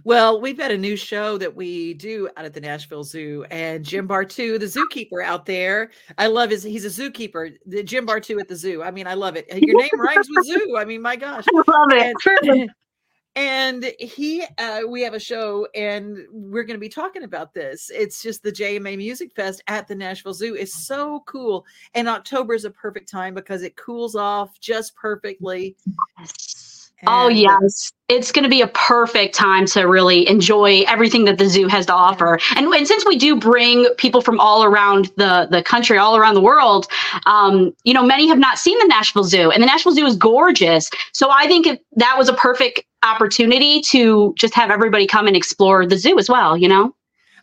Well, 0.05 0.41
we've 0.41 0.57
got 0.57 0.71
a 0.71 0.77
new 0.77 0.97
show 0.97 1.37
that 1.37 1.55
we 1.55 1.93
do 1.93 2.29
out 2.35 2.43
at 2.43 2.53
the 2.53 2.59
Nashville 2.59 3.05
Zoo, 3.05 3.45
and 3.49 3.85
Jim 3.85 4.07
Bartoo, 4.07 4.59
the 4.59 4.65
zookeeper 4.65 5.23
out 5.23 5.45
there. 5.45 5.91
I 6.17 6.27
love 6.27 6.49
his. 6.49 6.63
He's 6.63 6.83
a 6.83 6.89
zookeeper. 6.89 7.55
The 7.65 7.83
Jim 7.83 8.05
Bartoo 8.05 8.39
at 8.39 8.49
the 8.49 8.55
zoo. 8.55 8.83
I 8.83 8.91
mean, 8.91 9.07
I 9.07 9.13
love 9.13 9.37
it. 9.37 9.47
Your 9.49 9.79
name 9.79 9.89
rhymes 9.97 10.27
with 10.29 10.45
zoo. 10.45 10.75
I 10.77 10.83
mean, 10.83 11.01
my 11.01 11.15
gosh, 11.23 11.45
I 11.47 11.55
love 11.55 11.87
it. 11.91 12.15
And, 12.43 12.69
and 13.35 13.93
he, 13.97 14.43
uh, 14.57 14.81
we 14.89 15.01
have 15.03 15.13
a 15.13 15.19
show, 15.19 15.67
and 15.73 16.17
we're 16.31 16.63
going 16.63 16.75
to 16.75 16.81
be 16.81 16.89
talking 16.89 17.23
about 17.23 17.53
this. 17.53 17.89
It's 17.89 18.21
just 18.21 18.43
the 18.43 18.51
JMA 18.51 18.97
Music 18.97 19.31
Fest 19.33 19.63
at 19.67 19.87
the 19.87 19.95
Nashville 19.95 20.33
Zoo. 20.33 20.55
is 20.55 20.85
so 20.85 21.23
cool, 21.27 21.65
and 21.93 22.09
October 22.09 22.53
is 22.53 22.65
a 22.65 22.71
perfect 22.71 23.09
time 23.09 23.33
because 23.33 23.63
it 23.63 23.77
cools 23.77 24.17
off 24.17 24.59
just 24.59 24.97
perfectly. 24.97 25.77
Oh, 27.07 27.27
yes. 27.27 27.91
It's 28.09 28.31
going 28.31 28.43
to 28.43 28.49
be 28.49 28.61
a 28.61 28.67
perfect 28.67 29.33
time 29.33 29.65
to 29.67 29.83
really 29.83 30.27
enjoy 30.27 30.83
everything 30.87 31.25
that 31.25 31.37
the 31.37 31.47
zoo 31.47 31.67
has 31.67 31.85
to 31.87 31.93
offer. 31.93 32.39
And, 32.55 32.67
and 32.67 32.87
since 32.87 33.05
we 33.05 33.17
do 33.17 33.35
bring 33.35 33.87
people 33.97 34.21
from 34.21 34.39
all 34.39 34.63
around 34.63 35.11
the, 35.17 35.47
the 35.49 35.63
country, 35.63 35.97
all 35.97 36.15
around 36.15 36.35
the 36.35 36.41
world, 36.41 36.87
um, 37.25 37.73
you 37.83 37.93
know, 37.93 38.03
many 38.03 38.27
have 38.27 38.37
not 38.37 38.57
seen 38.57 38.77
the 38.79 38.87
Nashville 38.87 39.23
Zoo, 39.23 39.51
and 39.51 39.61
the 39.61 39.67
Nashville 39.67 39.93
Zoo 39.93 40.05
is 40.05 40.15
gorgeous. 40.15 40.89
So 41.13 41.29
I 41.31 41.47
think 41.47 41.65
it, 41.65 41.85
that 41.95 42.17
was 42.17 42.29
a 42.29 42.33
perfect 42.33 42.83
opportunity 43.03 43.81
to 43.81 44.33
just 44.37 44.53
have 44.53 44.69
everybody 44.69 45.07
come 45.07 45.27
and 45.27 45.35
explore 45.35 45.85
the 45.85 45.97
zoo 45.97 46.17
as 46.19 46.29
well, 46.29 46.55
you 46.55 46.67
know? 46.67 46.95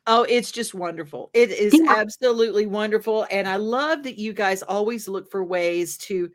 Oh, 0.07 0.23
it's 0.23 0.51
just 0.51 0.75
wonderful. 0.75 1.31
It 1.35 1.51
is 1.51 1.75
Yeah. 1.75 1.95
absolutely 1.97 2.67
wonderful. 2.67 3.27
And 3.31 3.47
I 3.47 3.57
love 3.57 4.05
that 4.05 4.19
you 4.19 4.33
guys 4.33 4.63
always 4.63 5.09
look 5.09 5.31
for 5.31 5.45
ways 5.45 5.99
to. 5.99 6.31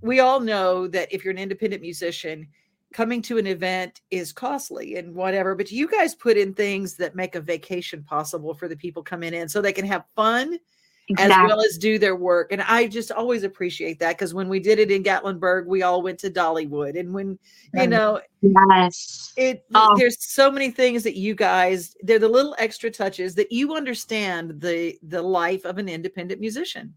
We 0.00 0.20
all 0.20 0.40
know 0.40 0.86
that 0.88 1.12
if 1.12 1.24
you're 1.24 1.32
an 1.32 1.38
independent 1.38 1.82
musician, 1.82 2.48
coming 2.92 3.20
to 3.22 3.38
an 3.38 3.46
event 3.46 4.00
is 4.10 4.32
costly 4.32 4.96
and 4.96 5.14
whatever, 5.14 5.54
but 5.54 5.70
you 5.70 5.88
guys 5.88 6.14
put 6.14 6.36
in 6.36 6.54
things 6.54 6.94
that 6.96 7.14
make 7.14 7.34
a 7.34 7.40
vacation 7.40 8.02
possible 8.02 8.54
for 8.54 8.68
the 8.68 8.76
people 8.76 9.02
coming 9.02 9.34
in 9.34 9.48
so 9.48 9.60
they 9.60 9.72
can 9.72 9.84
have 9.84 10.04
fun 10.16 10.58
as 11.18 11.30
well 11.30 11.60
as 11.62 11.78
do 11.78 11.98
their 11.98 12.16
work. 12.16 12.52
And 12.52 12.62
I 12.62 12.86
just 12.86 13.10
always 13.10 13.42
appreciate 13.42 13.98
that 14.00 14.16
because 14.16 14.34
when 14.34 14.48
we 14.48 14.60
did 14.60 14.78
it 14.78 14.90
in 14.90 15.02
Gatlinburg, 15.02 15.66
we 15.66 15.82
all 15.82 16.02
went 16.02 16.18
to 16.20 16.30
Dollywood. 16.30 16.98
And 16.98 17.12
when, 17.12 17.38
you 17.74 17.86
know, 17.86 18.20
Yes. 18.40 19.32
it 19.36 19.64
Oh. 19.74 19.96
there's 19.96 20.22
so 20.24 20.50
many 20.50 20.70
things 20.70 21.02
that 21.02 21.16
you 21.16 21.34
guys 21.34 21.96
they're 22.02 22.18
the 22.20 22.28
little 22.28 22.54
extra 22.58 22.90
touches 22.90 23.34
that 23.34 23.50
you 23.50 23.74
understand 23.74 24.60
the 24.60 24.96
the 25.02 25.20
life 25.20 25.64
of 25.64 25.78
an 25.78 25.88
independent 25.88 26.40
musician 26.40 26.94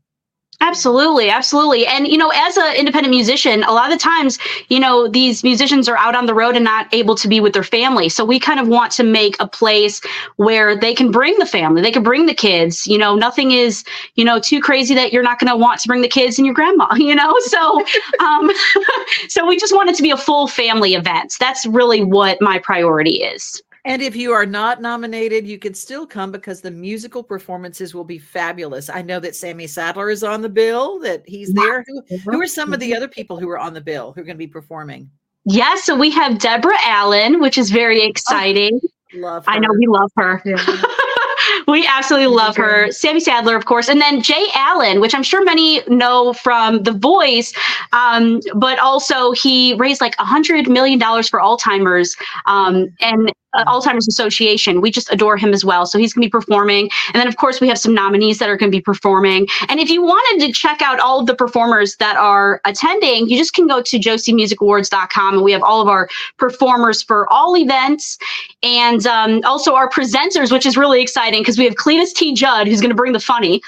Absolutely, 0.64 1.28
absolutely. 1.32 1.88
And 1.88 2.08
you 2.08 2.18
know, 2.20 2.32
as 2.36 2.56
an 2.56 2.76
independent 2.76 3.10
musician, 3.10 3.64
a 3.64 3.72
lot 3.72 3.92
of 3.92 3.98
the 3.98 4.02
times, 4.02 4.38
you 4.70 4.80
know, 4.80 5.08
these 5.08 5.44
musicians 5.44 5.90
are 5.90 5.98
out 5.98 6.16
on 6.16 6.28
the 6.28 6.36
road 6.36 6.56
and 6.56 6.64
not 6.64 6.88
able 6.94 7.16
to 7.16 7.28
be 7.28 7.40
with 7.40 7.54
their 7.54 7.64
family. 7.64 8.10
So 8.10 8.24
we 8.24 8.40
kind 8.40 8.60
of 8.60 8.68
want 8.68 8.92
to 8.94 9.04
make 9.04 9.36
a 9.40 9.48
place 9.48 10.02
where 10.36 10.76
they 10.78 10.94
can 10.94 11.10
bring 11.12 11.36
the 11.40 11.48
family, 11.48 11.82
they 11.82 11.92
can 11.92 12.04
bring 12.04 12.28
the 12.28 12.36
kids. 12.36 12.86
You 12.86 13.00
know, 13.00 13.16
nothing 13.16 13.52
is, 13.52 13.84
you 14.16 14.24
know, 14.24 14.40
too 14.40 14.62
crazy 14.62 14.94
that 14.94 15.12
you're 15.12 15.24
not 15.24 15.40
going 15.40 15.50
to 15.50 15.58
want 15.58 15.80
to 15.82 15.88
bring 15.88 16.02
the 16.02 16.08
kids 16.08 16.38
and 16.38 16.46
your 16.46 16.54
grandma, 16.54 16.94
you 16.96 17.16
know? 17.16 17.34
So 17.40 17.84
um 18.20 18.52
so 19.30 19.48
we 19.48 19.58
just 19.58 19.74
want 19.76 19.90
it 19.90 19.96
to 19.96 20.04
be 20.04 20.12
a 20.12 20.18
full 20.18 20.48
family 20.48 20.94
event. 20.94 21.34
That's 21.40 21.66
really 21.66 22.04
what 22.04 22.40
my 22.40 22.60
priority 22.60 23.24
is. 23.24 23.64
And 23.86 24.02
if 24.02 24.16
you 24.16 24.32
are 24.32 24.46
not 24.46 24.82
nominated 24.82 25.48
you 25.48 25.58
can 25.58 25.74
still 25.74 26.06
come 26.06 26.32
because 26.32 26.62
the 26.62 26.72
musical 26.72 27.24
performances 27.24 27.94
will 27.94 28.04
be 28.04 28.20
fabulous. 28.20 28.90
I 28.90 29.02
know 29.02 29.20
that 29.20 29.36
sammy 29.36 29.68
sadler 29.68 30.10
is 30.10 30.24
on 30.24 30.42
the 30.42 30.50
bill 30.50 31.00
that 31.00 31.24
he's 31.28 31.54
there. 31.54 31.84
Who, 31.88 32.18
who 32.26 32.42
are 32.42 32.48
some 32.48 32.74
of 32.74 32.80
the 32.80 32.96
other 32.96 33.08
people 33.08 33.40
who 33.40 33.50
are 33.50 33.60
on 33.60 33.74
the 33.74 33.82
bill 33.82 34.14
who 34.14 34.22
are 34.22 34.26
going 34.26 34.36
to 34.36 34.40
be 34.40 34.48
performing? 34.48 35.10
Yeah, 35.46 35.76
so 35.76 35.98
we 35.98 36.12
have 36.12 36.38
Deborah 36.38 36.78
Allen, 36.84 37.40
which 37.40 37.58
is 37.58 37.72
very 37.72 38.04
exciting. 38.04 38.80
love 39.16 39.44
I 39.48 39.58
know 39.58 39.70
we 39.78 39.88
love 39.88 40.12
her. 40.18 40.42
we 41.68 41.88
absolutely 41.88 42.28
love 42.28 42.56
her. 42.58 42.92
Sammy 42.92 43.20
Sadler, 43.20 43.56
of 43.56 43.66
course, 43.66 43.90
and 43.90 44.00
then 44.00 44.22
Jay 44.22 44.46
Allen, 44.54 45.02
which 45.02 45.16
I'm 45.16 45.24
sure 45.24 45.44
many 45.44 45.82
know 45.88 46.34
from 46.34 46.84
The 46.84 46.92
Voice, 46.92 47.54
um, 47.92 48.40
but 48.56 48.78
also 48.80 49.32
he 49.32 49.74
raised 49.76 50.00
like 50.00 50.16
a 50.20 50.26
hundred 50.26 50.70
million 50.70 51.00
dollars 51.00 51.28
for 51.28 51.40
Alzheimer's 51.40 52.16
um, 52.46 52.88
and 53.00 53.32
uh, 53.54 53.66
Alzheimer's 53.66 54.08
Association. 54.08 54.82
We 54.82 54.92
just 54.92 55.12
adore 55.12 55.38
him 55.38 55.54
as 55.54 55.66
well. 55.66 55.86
So 55.86 55.98
he's 55.98 56.14
going 56.14 56.22
to 56.24 56.28
be 56.28 56.32
performing, 56.32 56.90
and 57.14 57.16
then 57.16 57.28
of 57.28 57.38
course 57.38 57.62
we 57.62 57.68
have 57.68 57.78
some 57.78 57.94
nominees 57.94 58.40
that 58.40 58.50
are 58.50 58.58
going 58.58 58.72
to 58.72 58.76
be 58.76 58.82
performing. 58.82 59.48
And 59.70 59.80
if 59.80 59.90
you 59.90 60.02
wanted 60.02 60.46
to 60.46 60.54
check 60.54 60.82
out 60.82 61.00
all 61.00 61.20
of 61.20 61.26
the 61.26 61.36
performers 61.36 61.96
that 61.98 62.18
are 62.18 62.62
attending, 62.66 63.30
you 63.30 63.38
just 63.38 63.54
can 63.54 63.68
go 63.68 63.82
to 63.82 64.00
josiemusicawards.com, 64.00 65.34
and 65.36 65.44
we 65.44 65.52
have 65.52 65.64
all 65.64 65.82
of 65.82 65.88
our 65.88 66.10
performers 66.38 67.02
for 67.02 67.32
all 67.32 67.58
events, 67.58 68.18
and 68.64 69.06
um, 69.08 69.42
also 69.46 69.76
our 69.76 69.90
presenters, 69.90 70.52
which 70.52 70.66
is 70.66 70.78
really 70.78 71.02
exciting 71.02 71.42
because 71.42 71.58
we 71.58 71.66
have 71.66 71.76
Cletus 71.76 72.14
T. 72.14 72.34
Judd, 72.34 72.68
who's 72.68 72.82
going 72.82 72.90
to 72.90 72.96
bring 72.96 73.14
the 73.14 73.20
funny. 73.20 73.62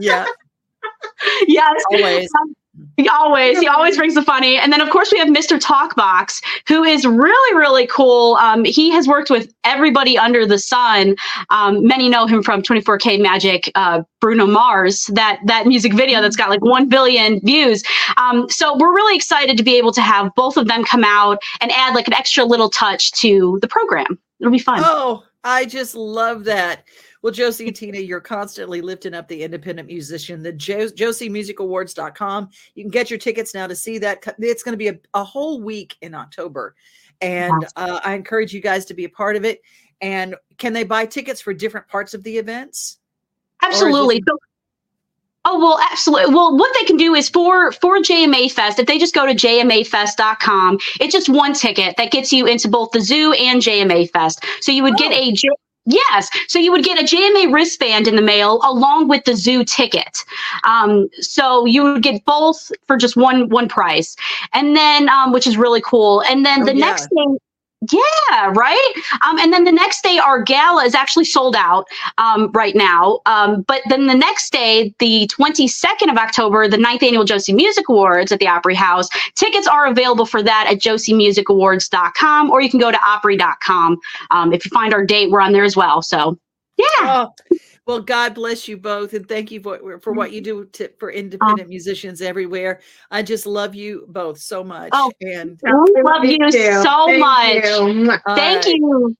yeah 0.00 0.26
yes. 1.46 1.82
Always. 1.90 2.30
Um, 2.40 2.54
he 2.96 3.08
always, 3.08 3.58
he 3.58 3.66
always 3.66 3.96
brings 3.96 4.14
the 4.14 4.22
funny. 4.22 4.56
And 4.58 4.72
then, 4.72 4.80
of 4.80 4.90
course, 4.90 5.10
we 5.12 5.18
have 5.18 5.28
Mr. 5.28 5.58
Talkbox, 5.58 6.42
who 6.68 6.84
is 6.84 7.04
really, 7.04 7.56
really 7.56 7.86
cool. 7.86 8.36
Um, 8.36 8.64
he 8.64 8.90
has 8.90 9.08
worked 9.08 9.30
with 9.30 9.52
everybody 9.64 10.18
under 10.18 10.46
the 10.46 10.58
sun. 10.58 11.16
Um, 11.50 11.86
many 11.86 12.08
know 12.08 12.26
him 12.26 12.42
from 12.42 12.62
24K 12.62 13.20
Magic, 13.20 13.70
uh, 13.74 14.02
Bruno 14.20 14.46
Mars, 14.46 15.06
that 15.06 15.40
that 15.46 15.66
music 15.66 15.94
video 15.94 16.20
that's 16.20 16.36
got 16.36 16.50
like 16.50 16.62
1 16.62 16.88
billion 16.88 17.40
views. 17.40 17.82
Um, 18.16 18.48
so 18.50 18.76
we're 18.76 18.94
really 18.94 19.16
excited 19.16 19.56
to 19.56 19.62
be 19.62 19.76
able 19.76 19.92
to 19.92 20.02
have 20.02 20.34
both 20.34 20.56
of 20.56 20.68
them 20.68 20.84
come 20.84 21.04
out 21.04 21.42
and 21.60 21.70
add 21.72 21.94
like 21.94 22.06
an 22.06 22.14
extra 22.14 22.44
little 22.44 22.70
touch 22.70 23.12
to 23.12 23.58
the 23.60 23.68
program. 23.68 24.18
It'll 24.40 24.52
be 24.52 24.58
fun. 24.58 24.80
Oh, 24.84 25.24
I 25.44 25.64
just 25.64 25.94
love 25.94 26.44
that. 26.44 26.84
Well, 27.22 27.32
Josie 27.32 27.68
and 27.68 27.76
Tina, 27.76 27.98
you're 27.98 28.20
constantly 28.20 28.80
lifting 28.80 29.14
up 29.14 29.28
the 29.28 29.42
independent 29.42 29.88
musician. 29.88 30.42
The 30.42 30.52
jo- 30.52 30.88
JosieMusicAwards.com. 30.88 32.48
You 32.74 32.82
can 32.84 32.90
get 32.90 33.10
your 33.10 33.18
tickets 33.18 33.54
now 33.54 33.66
to 33.68 33.76
see 33.76 33.98
that. 33.98 34.26
It's 34.38 34.62
going 34.62 34.72
to 34.72 34.76
be 34.76 34.88
a, 34.88 34.98
a 35.14 35.22
whole 35.24 35.60
week 35.62 35.96
in 36.02 36.14
October. 36.14 36.74
And 37.20 37.64
uh, 37.76 38.00
I 38.04 38.14
encourage 38.14 38.52
you 38.52 38.60
guys 38.60 38.84
to 38.86 38.94
be 38.94 39.04
a 39.04 39.08
part 39.08 39.36
of 39.36 39.44
it. 39.44 39.62
And 40.00 40.34
can 40.58 40.72
they 40.72 40.82
buy 40.82 41.06
tickets 41.06 41.40
for 41.40 41.54
different 41.54 41.86
parts 41.86 42.12
of 42.14 42.24
the 42.24 42.36
events? 42.38 42.98
Or 43.62 43.68
is 43.68 43.76
it- 43.76 43.84
Absolutely. 43.86 44.22
Oh 45.44 45.58
well, 45.58 45.80
absolutely. 45.90 46.32
Well, 46.34 46.56
what 46.56 46.72
they 46.78 46.86
can 46.86 46.96
do 46.96 47.14
is 47.16 47.28
for 47.28 47.72
for 47.72 47.98
JMA 47.98 48.50
Fest, 48.52 48.78
if 48.78 48.86
they 48.86 48.96
just 48.96 49.12
go 49.12 49.26
to 49.26 49.34
jmafest.com, 49.34 50.78
it's 51.00 51.12
just 51.12 51.28
one 51.28 51.52
ticket 51.52 51.96
that 51.96 52.12
gets 52.12 52.32
you 52.32 52.46
into 52.46 52.68
both 52.68 52.92
the 52.92 53.00
zoo 53.00 53.32
and 53.32 53.60
JMA 53.60 54.08
Fest. 54.12 54.44
So 54.60 54.70
you 54.70 54.84
would 54.84 54.94
get 54.96 55.10
a 55.12 55.32
J- 55.32 55.48
Yes, 55.84 56.30
so 56.46 56.58
you 56.60 56.70
would 56.70 56.84
get 56.84 57.00
a 57.00 57.02
JMA 57.02 57.52
wristband 57.52 58.06
in 58.06 58.14
the 58.14 58.22
mail 58.22 58.60
along 58.62 59.08
with 59.08 59.24
the 59.24 59.34
zoo 59.34 59.64
ticket. 59.64 60.24
Um, 60.64 61.08
so 61.20 61.64
you 61.64 61.82
would 61.82 62.02
get 62.02 62.24
both 62.24 62.70
for 62.86 62.96
just 62.96 63.16
one 63.16 63.48
one 63.48 63.68
price, 63.68 64.14
and 64.52 64.76
then 64.76 65.08
um, 65.08 65.32
which 65.32 65.46
is 65.46 65.56
really 65.56 65.80
cool. 65.80 66.22
And 66.22 66.46
then 66.46 66.62
Oh, 66.62 66.66
the 66.66 66.74
yeah. 66.74 66.86
next 66.86 67.08
thing 67.08 67.36
yeah, 67.90 68.52
right. 68.54 68.92
Um, 69.26 69.38
and 69.38 69.52
then 69.52 69.64
the 69.64 69.72
next 69.72 70.02
day, 70.02 70.18
our 70.18 70.40
gala 70.40 70.84
is 70.84 70.94
actually 70.94 71.24
sold 71.24 71.56
out 71.56 71.88
um, 72.18 72.50
right 72.52 72.76
now. 72.76 73.20
Um, 73.26 73.62
but 73.62 73.82
then 73.88 74.06
the 74.06 74.14
next 74.14 74.52
day, 74.52 74.94
the 75.00 75.28
22nd 75.28 76.10
of 76.10 76.16
October, 76.16 76.68
the 76.68 76.78
ninth 76.78 77.02
annual 77.02 77.24
Josie 77.24 77.52
Music 77.52 77.88
Awards 77.88 78.30
at 78.30 78.38
the 78.38 78.46
Opry 78.46 78.76
House, 78.76 79.08
tickets 79.34 79.66
are 79.66 79.86
available 79.86 80.26
for 80.26 80.42
that 80.42 80.68
at 80.70 80.78
josiemusicawards.com 80.78 82.50
or 82.50 82.60
you 82.60 82.70
can 82.70 82.78
go 82.78 82.92
to 82.92 83.00
opry.com. 83.04 83.98
Um, 84.30 84.52
if 84.52 84.64
you 84.64 84.70
find 84.70 84.94
our 84.94 85.04
date, 85.04 85.30
we're 85.30 85.40
on 85.40 85.52
there 85.52 85.64
as 85.64 85.76
well. 85.76 86.02
So, 86.02 86.38
yeah. 86.78 86.86
Oh, 87.00 87.34
well, 87.86 88.00
God 88.00 88.34
bless 88.34 88.68
you 88.68 88.76
both, 88.76 89.12
and 89.12 89.28
thank 89.28 89.50
you 89.50 89.60
for 89.60 89.98
for 90.00 90.12
what 90.12 90.32
you 90.32 90.40
mm-hmm. 90.40 90.60
do 90.60 90.64
to, 90.66 90.90
for 90.98 91.10
oh. 91.10 91.14
independent 91.14 91.68
musicians 91.68 92.22
everywhere. 92.22 92.80
I 93.10 93.22
just 93.22 93.46
love 93.46 93.74
you 93.74 94.06
both 94.08 94.38
so 94.38 94.62
much. 94.62 94.90
Oh, 94.92 95.10
and 95.20 95.60
we 95.62 96.02
love 96.02 96.24
you 96.24 96.38
so 96.50 97.18
much. 97.18 97.64
All 97.64 98.36
Thank 98.36 98.64
right. 98.64 98.74
you. 98.74 99.16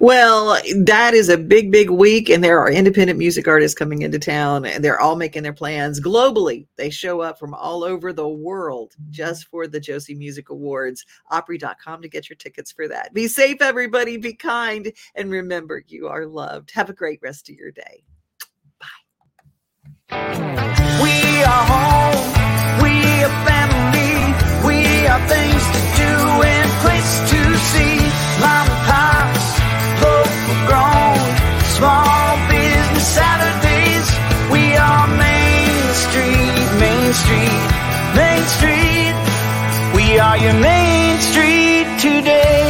Well, 0.00 0.60
that 0.84 1.14
is 1.14 1.28
a 1.28 1.38
big, 1.38 1.70
big 1.70 1.90
week, 1.90 2.28
and 2.28 2.42
there 2.42 2.58
are 2.58 2.70
independent 2.70 3.18
music 3.18 3.46
artists 3.48 3.78
coming 3.78 4.02
into 4.02 4.18
town, 4.18 4.64
and 4.64 4.84
they're 4.84 5.00
all 5.00 5.16
making 5.16 5.42
their 5.42 5.52
plans 5.52 6.00
globally. 6.00 6.66
They 6.76 6.90
show 6.90 7.20
up 7.20 7.38
from 7.38 7.54
all 7.54 7.84
over 7.84 8.12
the 8.12 8.28
world 8.28 8.94
just 9.10 9.46
for 9.48 9.66
the 9.66 9.80
Josie 9.80 10.14
Music 10.14 10.50
Awards. 10.50 11.04
Opry.com 11.30 12.02
to 12.02 12.08
get 12.08 12.28
your 12.28 12.36
tickets 12.36 12.72
for 12.72 12.88
that. 12.88 13.14
Be 13.14 13.28
safe, 13.28 13.60
everybody. 13.60 14.16
Be 14.16 14.34
kind, 14.34 14.92
and 15.14 15.30
remember, 15.30 15.82
you 15.86 16.08
are 16.08 16.26
loved. 16.26 16.72
Have 16.72 16.90
a 16.90 16.94
great 16.94 17.20
rest 17.22 17.48
of 17.48 17.54
your 17.56 17.70
day. 17.70 18.04
Bye. 18.80 18.86
We 21.02 21.42
are 21.44 21.64
home. 21.66 22.32
We 22.82 23.22
are 23.22 23.46
family. 23.46 24.34
We 24.66 25.06
are 25.06 25.28
things 25.28 25.62
to 25.72 25.80
do 25.96 26.42
and 26.42 26.70
place 26.82 27.30
to 27.30 27.33
Street, 37.14 37.70
Main 38.16 38.44
Street, 38.44 38.44
Main 38.44 38.44
Street. 38.46 39.14
We 39.94 40.18
are 40.18 40.36
your 40.36 40.54
Main 40.54 41.20
Street 41.20 41.86
today. 42.00 42.63